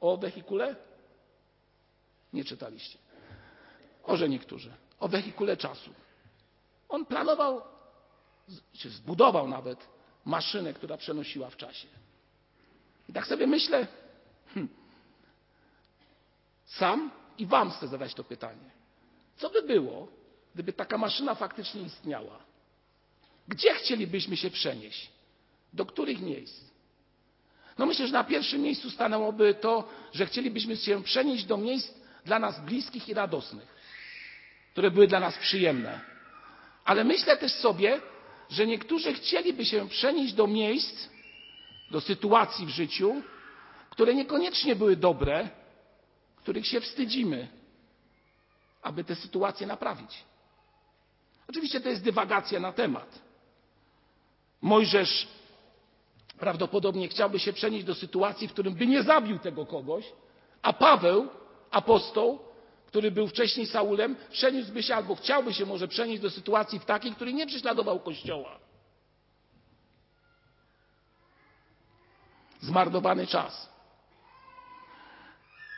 o 0.00 0.16
wehikule? 0.16 0.76
Nie 2.32 2.44
czytaliście. 2.44 2.98
Może 4.08 4.28
niektórzy. 4.28 4.72
O 5.00 5.08
wehikule 5.08 5.56
czasu. 5.56 5.90
On 6.88 7.06
planował, 7.06 7.62
czy 8.72 8.90
zbudował 8.90 9.48
nawet 9.48 9.88
maszynę, 10.24 10.74
która 10.74 10.96
przenosiła 10.96 11.50
w 11.50 11.56
czasie. 11.56 11.88
I 13.08 13.12
tak 13.12 13.26
sobie 13.26 13.46
myślę, 13.46 13.86
hmm, 14.54 14.68
sam 16.64 17.10
i 17.38 17.46
wam 17.46 17.70
chcę 17.70 17.88
zadać 17.88 18.14
to 18.14 18.24
pytanie. 18.24 18.70
Co 19.36 19.50
by 19.50 19.62
było, 19.62 20.19
gdyby 20.54 20.72
taka 20.72 20.98
maszyna 20.98 21.34
faktycznie 21.34 21.82
istniała? 21.82 22.38
Gdzie 23.48 23.74
chcielibyśmy 23.74 24.36
się 24.36 24.50
przenieść? 24.50 25.10
Do 25.72 25.86
których 25.86 26.20
miejsc? 26.20 26.60
No 27.78 27.86
myślę, 27.86 28.06
że 28.06 28.12
na 28.12 28.24
pierwszym 28.24 28.60
miejscu 28.62 28.90
stanęłoby 28.90 29.54
to, 29.54 29.88
że 30.12 30.26
chcielibyśmy 30.26 30.76
się 30.76 31.02
przenieść 31.02 31.44
do 31.44 31.56
miejsc 31.56 31.94
dla 32.24 32.38
nas 32.38 32.60
bliskich 32.64 33.08
i 33.08 33.14
radosnych, 33.14 33.74
które 34.72 34.90
były 34.90 35.06
dla 35.06 35.20
nas 35.20 35.38
przyjemne. 35.38 36.00
Ale 36.84 37.04
myślę 37.04 37.36
też 37.36 37.52
sobie, 37.52 38.00
że 38.50 38.66
niektórzy 38.66 39.14
chcieliby 39.14 39.64
się 39.64 39.88
przenieść 39.88 40.34
do 40.34 40.46
miejsc, 40.46 41.08
do 41.90 42.00
sytuacji 42.00 42.66
w 42.66 42.68
życiu, 42.68 43.22
które 43.90 44.14
niekoniecznie 44.14 44.76
były 44.76 44.96
dobre, 44.96 45.48
których 46.36 46.66
się 46.66 46.80
wstydzimy, 46.80 47.48
aby 48.82 49.04
te 49.04 49.14
sytuacje 49.14 49.66
naprawić. 49.66 50.29
Oczywiście 51.50 51.80
to 51.80 51.88
jest 51.88 52.04
dywagacja 52.04 52.60
na 52.60 52.72
temat. 52.72 53.18
Mojżesz 54.62 55.28
prawdopodobnie 56.38 57.08
chciałby 57.08 57.38
się 57.38 57.52
przenieść 57.52 57.84
do 57.84 57.94
sytuacji, 57.94 58.48
w 58.48 58.52
którym 58.52 58.74
by 58.74 58.86
nie 58.86 59.02
zabił 59.02 59.38
tego 59.38 59.66
kogoś, 59.66 60.04
a 60.62 60.72
Paweł, 60.72 61.28
apostoł, 61.70 62.38
który 62.86 63.10
był 63.10 63.28
wcześniej 63.28 63.66
Saulem, 63.66 64.16
przeniósłby 64.30 64.82
się 64.82 64.94
albo 64.94 65.14
chciałby 65.14 65.54
się 65.54 65.66
może 65.66 65.88
przenieść 65.88 66.22
do 66.22 66.30
sytuacji 66.30 66.78
w 66.78 66.84
takiej, 66.84 67.14
który 67.14 67.32
nie 67.32 67.46
prześladował 67.46 68.00
Kościoła. 68.00 68.58
Zmarnowany 72.60 73.26
czas. 73.26 73.70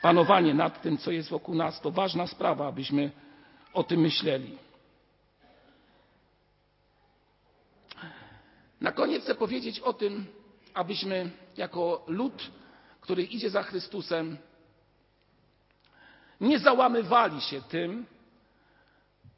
Panowanie 0.02 0.54
nad 0.54 0.82
tym, 0.82 0.98
co 0.98 1.10
jest 1.10 1.28
wokół 1.28 1.54
nas, 1.54 1.80
to 1.80 1.90
ważna 1.90 2.26
sprawa, 2.26 2.66
abyśmy 2.66 3.10
o 3.72 3.84
tym 3.84 4.00
myśleli. 4.00 4.58
Na 8.82 8.92
koniec 8.92 9.22
chcę 9.22 9.34
powiedzieć 9.34 9.80
o 9.80 9.92
tym, 9.92 10.26
abyśmy 10.74 11.30
jako 11.56 12.04
lud, 12.06 12.50
który 13.00 13.22
idzie 13.22 13.50
za 13.50 13.62
Chrystusem, 13.62 14.38
nie 16.40 16.58
załamywali 16.58 17.40
się 17.40 17.62
tym, 17.62 18.06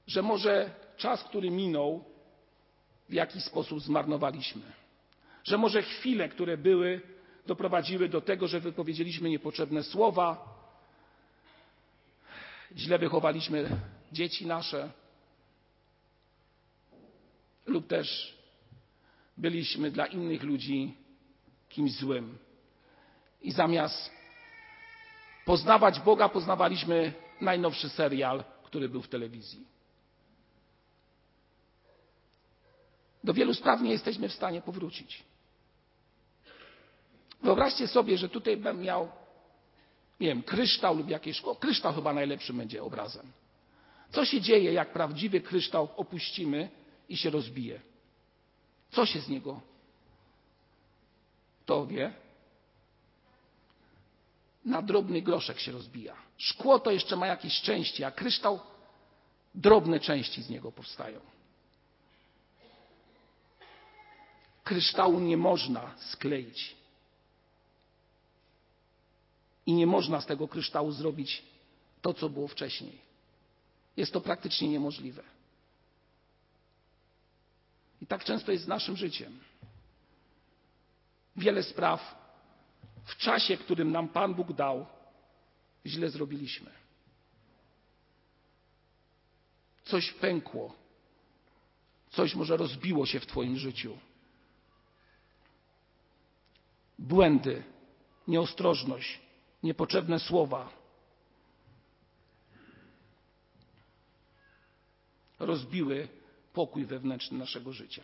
że 0.07 0.23
może 0.23 0.71
czas, 0.97 1.25
który 1.25 1.51
minął, 1.51 2.05
w 3.09 3.13
jakiś 3.13 3.45
sposób 3.45 3.81
zmarnowaliśmy. 3.81 4.63
Że 5.45 5.59
może 5.59 5.83
chwile, 5.83 6.29
które 6.29 6.57
były, 6.57 7.01
doprowadziły 7.47 8.09
do 8.09 8.21
tego, 8.21 8.49
że 8.49 8.61
wypowiedzieliśmy 8.61 9.31
niepotrzebne 9.31 9.83
słowa, 9.83 10.55
źle 12.77 12.99
wychowaliśmy 12.99 13.71
dzieci 14.13 14.47
nasze, 14.47 14.91
lub 17.67 17.87
też 17.87 18.34
byliśmy 19.37 19.91
dla 19.91 20.07
innych 20.07 20.43
ludzi 20.43 20.97
kimś 21.69 21.93
złym. 21.93 22.39
I 23.43 23.53
zamiast 23.53 24.11
poznawać 25.45 26.01
Boga, 26.01 26.29
poznawaliśmy 26.29 27.13
najnowszy 27.41 27.89
serial, 27.89 28.45
który 28.65 28.89
był 28.89 29.03
w 29.03 29.09
telewizji. 29.09 29.67
Do 33.25 33.35
wielu 33.35 33.55
spraw 33.55 33.81
nie 33.81 33.91
jesteśmy 33.91 34.29
w 34.29 34.33
stanie 34.33 34.63
powrócić. 34.63 35.25
Wyobraźcie 37.43 37.89
sobie, 37.89 38.19
że 38.19 38.29
tutaj 38.29 38.57
bym 38.57 38.81
miał, 38.81 39.09
nie 40.21 40.29
wiem, 40.29 40.43
kryształ 40.43 40.97
lub 40.97 41.09
jakieś 41.09 41.37
szkło. 41.37 41.57
Kryształ 41.57 41.95
chyba 41.95 42.13
najlepszym 42.13 42.57
będzie 42.57 42.83
obrazem. 42.83 43.33
Co 44.11 44.25
się 44.25 44.41
dzieje, 44.41 44.73
jak 44.73 44.93
prawdziwy 44.93 45.41
kryształ 45.41 45.89
opuścimy 45.97 46.69
i 47.09 47.17
się 47.17 47.31
rozbije? 47.31 47.81
Co 48.91 49.07
się 49.07 49.21
z 49.21 49.29
niego 49.29 49.61
to 51.67 51.87
wie? 51.87 52.13
Na 54.65 54.83
drobny 54.83 55.23
groszek 55.23 55.61
się 55.61 55.73
rozbija. 55.73 56.17
Szkło 56.39 56.79
to 56.79 56.91
jeszcze 56.91 57.17
ma 57.17 57.27
jakieś 57.27 57.61
części, 57.61 58.05
a 58.05 58.11
kryształ 58.11 58.61
drobne 59.55 60.01
części 60.01 60.43
z 60.43 60.51
niego 60.51 60.73
powstają. 60.73 61.21
Kryształu 64.65 65.21
nie 65.21 65.37
można 65.37 65.95
skleić. 65.99 66.77
I 69.67 69.73
nie 69.73 69.87
można 69.87 70.21
z 70.21 70.27
tego 70.27 70.49
kryształu 70.49 70.93
zrobić 70.93 71.43
to, 72.03 72.15
co 72.15 72.29
było 72.29 72.49
wcześniej. 72.49 73.01
Jest 73.97 74.13
to 74.13 74.21
praktycznie 74.21 74.69
niemożliwe. 74.69 75.34
I 78.05 78.07
tak 78.07 78.25
często 78.25 78.53
jest 78.53 78.65
z 78.65 78.69
naszym 78.69 78.97
życiem 78.97 79.41
wiele 81.37 81.63
spraw 81.63 82.25
w 83.05 83.17
czasie, 83.17 83.57
którym 83.57 83.93
nam 83.93 84.09
Pan 84.09 84.35
Bóg 84.35 84.53
dał, 84.53 84.87
źle 85.87 86.11
zrobiliśmy. 86.11 86.71
Coś 89.85 90.13
pękło, 90.13 90.75
coś 92.11 92.35
może 92.35 92.57
rozbiło 92.57 93.07
się 93.07 93.21
w 93.21 93.27
Twoim 93.27 93.57
życiu. 93.57 93.99
Błędy, 96.99 97.65
nieostrożność, 98.29 99.21
niepotrzebne 99.63 100.19
słowa. 100.19 100.69
Rozbiły 105.39 106.09
pokój 106.55 106.85
wewnętrzny 106.85 107.39
naszego 107.39 107.73
życia. 107.73 108.03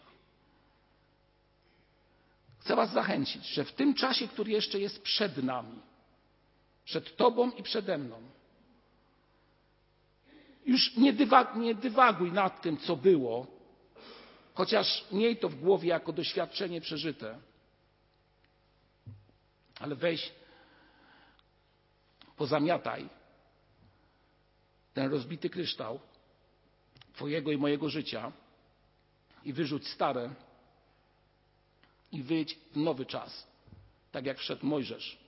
Chcę 2.59 2.77
Was 2.77 2.93
zachęcić, 2.93 3.47
że 3.47 3.65
w 3.65 3.73
tym 3.73 3.95
czasie, 3.95 4.29
który 4.29 4.51
jeszcze 4.51 4.81
jest 4.81 5.03
przed 5.03 5.37
nami, 5.37 5.81
przed 6.85 7.17
Tobą 7.17 7.51
i 7.51 7.63
przede 7.63 7.99
mną, 7.99 8.23
już 10.67 10.97
nie, 10.97 11.13
dywag, 11.13 11.57
nie 11.57 11.75
dywaguj 11.75 12.33
nad 12.33 12.63
tym, 12.63 12.79
co 12.79 12.97
było, 12.97 13.47
chociaż 14.55 15.05
miej 15.13 15.37
to 15.37 15.49
w 15.49 15.55
głowie 15.55 15.89
jako 15.89 16.13
doświadczenie 16.13 16.81
przeżyte, 16.81 17.39
ale 19.81 19.95
weź, 19.95 20.33
pozamiataj 22.37 23.09
ten 24.95 25.11
rozbity 25.11 25.51
kryształ 25.51 26.01
Twojego 27.15 27.53
i 27.53 27.57
mojego 27.57 27.89
życia 27.89 28.33
i 29.45 29.53
wyrzuć 29.53 29.89
stare, 29.89 30.31
i 32.13 32.23
wyjdź 32.23 32.59
w 32.73 32.77
nowy 32.77 33.07
czas, 33.07 33.47
tak 34.13 34.27
jak 34.27 34.39
wszedł 34.39 34.67
Mojżesz 34.67 35.19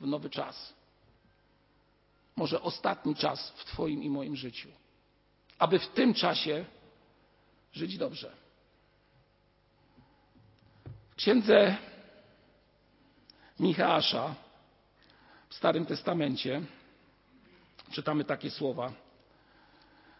w 0.00 0.06
nowy 0.06 0.30
czas. 0.30 0.74
Może 2.36 2.62
ostatni 2.62 3.14
czas 3.14 3.50
w 3.50 3.64
Twoim 3.64 4.02
i 4.02 4.10
moim 4.10 4.36
życiu, 4.36 4.68
aby 5.58 5.78
w 5.78 5.88
tym 5.88 6.14
czasie 6.14 6.64
żyć 7.72 7.98
dobrze. 7.98 8.32
W 11.10 11.14
księdze 11.14 11.76
Michała 13.60 14.00
w 15.48 15.54
Starym 15.54 15.86
Testamencie 15.86 16.62
czytamy 17.90 18.24
takie 18.24 18.50
słowa. 18.50 18.92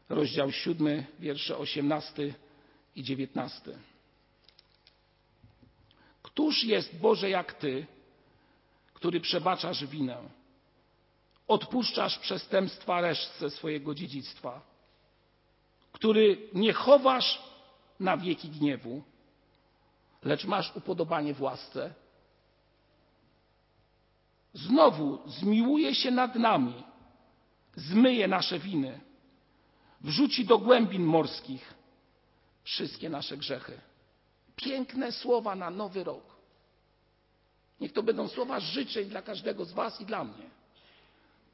Rozdział 0.09 0.53
7, 0.53 1.05
wiersze 1.19 1.59
18 1.59 2.35
i 3.01 3.05
19. 3.05 3.79
Któż 6.23 6.65
jest 6.65 6.99
Boże 6.99 7.31
jak 7.31 7.55
Ty, 7.55 7.87
który 8.95 9.21
przebaczasz 9.21 9.87
winę, 9.87 10.17
odpuszczasz 11.49 12.19
przestępstwa 12.19 13.01
resztce 13.01 13.51
swojego 13.51 13.95
dziedzictwa, 13.95 14.61
który 15.93 16.49
nie 16.55 16.73
chowasz 16.73 17.43
na 18.01 18.17
wieki 18.17 18.49
gniewu, 18.49 19.03
lecz 20.23 20.45
masz 20.45 20.77
upodobanie 20.77 21.35
w 21.35 21.43
łasce, 21.43 21.95
znowu 24.55 25.19
zmiłuje 25.27 25.95
się 25.95 26.11
nad 26.11 26.35
nami, 26.35 26.75
zmyje 27.77 28.29
nasze 28.29 28.59
winy, 28.59 29.01
wrzuci 30.01 30.45
do 30.45 30.59
głębin 30.59 31.05
morskich 31.05 31.80
wszystkie 32.71 33.11
nasze 33.11 33.37
grzechy. 33.37 33.81
Piękne 34.57 35.13
słowa 35.13 35.55
na 35.55 35.71
nowy 35.71 36.05
rok. 36.05 36.37
Niech 37.81 37.93
to 37.93 38.03
będą 38.03 38.29
słowa 38.29 38.61
życzeń 38.61 39.09
dla 39.09 39.23
każdego 39.23 39.65
z 39.65 39.73
Was 39.73 40.01
i 40.01 40.07
dla 40.07 40.25
mnie. 40.25 40.51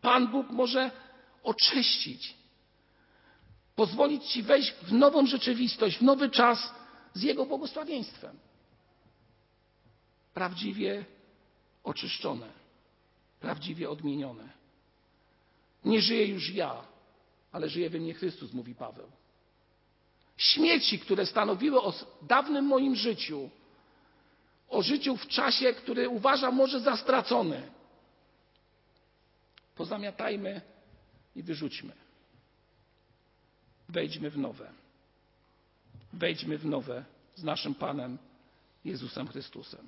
Pan 0.01 0.29
Bóg 0.29 0.51
może 0.51 0.91
oczyścić, 1.43 2.35
pozwolić 3.77 4.25
Ci 4.25 4.43
wejść 4.43 4.73
w 4.73 4.93
nową 4.93 5.27
rzeczywistość, 5.27 5.99
w 5.99 6.03
nowy 6.03 6.31
czas 6.31 6.75
z 7.15 7.23
Jego 7.23 7.47
błogosławieństwem. 7.47 8.39
Prawdziwie 10.35 11.05
oczyszczone, 11.85 12.49
prawdziwie 13.41 13.91
odmienione. 13.91 14.49
Nie 15.85 16.01
żyję 16.01 16.27
już 16.27 16.51
ja, 16.51 16.85
ale 17.53 17.69
żyje 17.69 17.91
we 17.91 17.99
mnie 17.99 18.15
Chrystus, 18.15 18.53
mówi 18.53 18.75
Paweł. 18.75 19.11
Śmieci, 20.37 20.99
które 20.99 21.27
stanowiły 21.27 21.83
o 21.83 21.95
dawnym 22.23 22.65
moim 22.65 22.97
życiu, 22.97 23.51
o 24.69 24.83
życiu 24.83 25.17
w 25.17 25.27
czasie, 25.27 25.73
który 25.73 26.09
uważam 26.09 26.55
może 26.55 26.81
za 26.81 26.97
stracony, 26.97 27.71
pozamiatajmy 29.75 30.61
i 31.37 31.43
wyrzućmy. 31.43 31.93
Wejdźmy 33.89 34.31
w 34.31 34.39
nowe. 34.39 34.73
Wejdźmy 36.13 36.59
w 36.59 36.67
nowe 36.67 37.05
z 37.35 37.45
naszym 37.45 37.75
Panem 37.75 38.19
Jezusem 38.85 39.29
Chrystusem. 39.29 39.87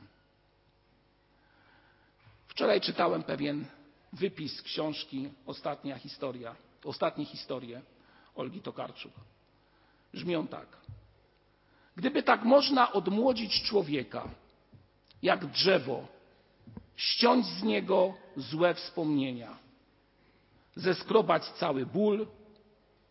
Wczoraj 2.49 2.81
czytałem 2.81 3.23
pewien 3.23 3.67
wypis 4.13 4.63
książki 4.63 5.31
Ostatnia 5.47 5.99
historia, 5.99 6.57
Ostatnie 6.85 7.25
historie 7.25 7.83
Olgi 8.35 8.61
Tokarczuk. 8.61 9.13
Brzmią 10.13 10.47
tak. 10.47 10.67
Gdyby 11.97 12.23
tak 12.23 12.45
można 12.45 12.93
odmłodzić 12.93 13.63
człowieka, 13.63 14.29
jak 15.23 15.47
drzewo, 15.47 16.07
ściąć 16.97 17.47
z 17.47 17.63
niego 17.63 18.15
złe 18.37 18.75
wspomnienia, 18.75 19.59
zeskrobać 20.77 21.45
cały 21.45 21.87
ból, 21.87 22.27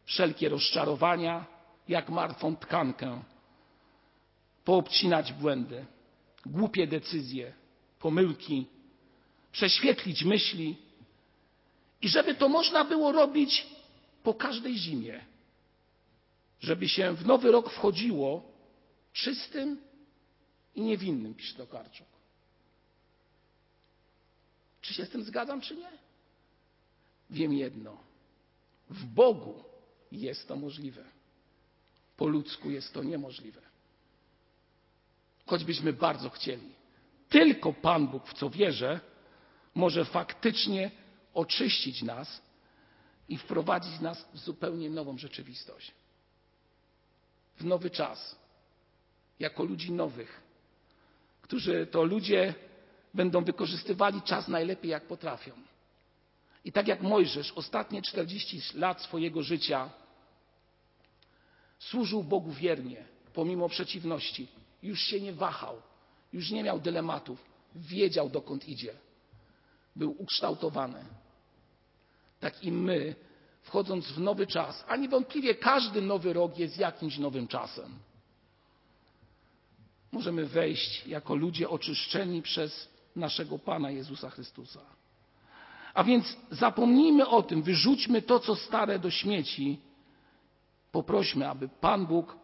wszelkie 0.06 0.50
rozczarowania, 0.50 1.46
jak 1.88 2.10
martwą 2.10 2.56
tkankę, 2.56 3.24
poobcinać 4.66 5.34
błędy, 5.34 5.86
głupie 6.46 6.88
decyzje, 6.88 7.54
pomyłki, 8.00 8.68
prześwietlić 9.52 10.24
myśli 10.24 10.78
i 12.02 12.10
żeby 12.10 12.36
to 12.36 12.50
można 12.50 12.84
było 12.84 13.12
robić 13.12 13.68
po 14.24 14.34
każdej 14.34 14.78
zimie, 14.78 15.26
żeby 16.60 16.90
się 16.90 17.14
w 17.14 17.26
nowy 17.26 17.52
rok 17.52 17.70
wchodziło 17.70 18.52
czystym 19.14 19.82
i 20.76 20.82
niewinnym, 20.82 21.36
pisze 21.36 21.56
Tokarczuk. 21.56 22.08
Czy 24.82 24.94
się 24.94 25.06
z 25.06 25.10
tym 25.10 25.24
zgadzam, 25.24 25.62
czy 25.62 25.76
nie? 25.76 25.90
Wiem 27.30 27.54
jedno. 27.54 27.98
W 28.90 29.06
Bogu 29.06 29.64
jest 30.12 30.48
to 30.48 30.56
możliwe. 30.56 31.04
Po 32.18 32.28
ludzku 32.28 32.70
jest 32.70 32.94
to 32.94 33.04
niemożliwe. 33.04 33.62
Choćbyśmy 35.46 35.94
bardzo 35.94 36.30
chcieli. 36.30 36.70
Tylko 37.30 37.74
Pan 37.74 38.08
Bóg, 38.08 38.28
w 38.28 38.34
co 38.34 38.50
wierzę, 38.50 39.00
może 39.76 40.06
faktycznie 40.06 40.92
oczyścić 41.34 42.02
nas 42.02 42.42
i 43.30 43.38
wprowadzić 43.38 44.00
nas 44.00 44.28
w 44.34 44.38
zupełnie 44.38 44.90
nową 44.90 45.18
rzeczywistość. 45.18 45.92
W 47.58 47.66
nowy 47.66 47.90
czas. 47.90 48.36
Jako 49.40 49.64
ludzi 49.64 49.92
nowych, 49.92 50.42
którzy 51.42 51.88
to 51.88 52.04
ludzie 52.04 52.54
będą 53.14 53.44
wykorzystywali 53.44 54.22
czas 54.22 54.48
najlepiej 54.48 54.92
jak 54.92 55.04
potrafią. 55.04 55.52
I 56.66 56.72
tak 56.72 56.88
jak 56.88 57.02
Mojżesz 57.02 57.52
ostatnie 57.52 58.02
40 58.02 58.62
lat 58.74 59.02
swojego 59.02 59.44
życia 59.44 59.90
służył 61.80 62.24
Bogu 62.24 62.52
wiernie, 62.52 63.06
pomimo 63.34 63.70
przeciwności, 63.70 64.48
już 64.84 65.00
się 65.00 65.22
nie 65.22 65.34
wahał, 65.34 65.82
już 66.34 66.52
nie 66.52 66.64
miał 66.64 66.80
dylematów, 66.80 67.46
wiedział 67.76 68.30
dokąd 68.30 68.70
idzie. 68.70 68.94
Był 69.96 70.16
ukształtowany. 70.22 71.06
Tak 72.40 72.64
i 72.64 72.72
my, 72.72 73.16
wchodząc 73.68 74.12
w 74.12 74.20
nowy 74.20 74.48
czas, 74.48 74.86
a 74.88 74.96
niewątpliwie 74.96 75.56
każdy 75.56 76.02
nowy 76.02 76.34
rok 76.34 76.58
jest 76.58 76.78
jakimś 76.78 77.18
nowym 77.18 77.48
czasem. 77.48 77.92
Możemy 80.12 80.46
wejść 80.46 81.08
jako 81.08 81.36
ludzie 81.36 81.70
oczyszczeni 81.70 82.42
przez 82.42 82.90
naszego 83.16 83.60
Pana 83.60 83.92
Jezusa 83.92 84.30
Chrystusa. 84.30 84.80
A 85.94 86.04
więc 86.04 86.38
zapomnijmy 86.52 87.28
o 87.28 87.44
tym, 87.44 87.62
wyrzućmy 87.62 88.22
to, 88.22 88.40
co 88.40 88.56
stare 88.56 89.00
do 89.00 89.12
śmieci. 89.12 89.80
Poprośmy, 90.92 91.50
aby 91.50 91.70
Pan 91.70 92.06
Bóg 92.06 92.38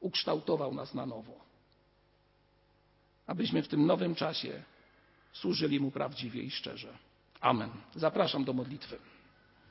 ukształtował 0.00 0.74
nas 0.74 0.94
na 0.94 1.06
nowo. 1.06 1.32
Abyśmy 3.26 3.62
w 3.62 3.68
tym 3.68 3.86
nowym 3.86 4.14
czasie 4.14 4.62
służyli 5.32 5.80
Mu 5.80 5.90
prawdziwie 5.90 6.42
i 6.42 6.50
szczerze. 6.50 6.98
Amen. 7.40 7.70
Zapraszam 7.94 8.44
do 8.44 8.52
modlitwy. 8.52 8.98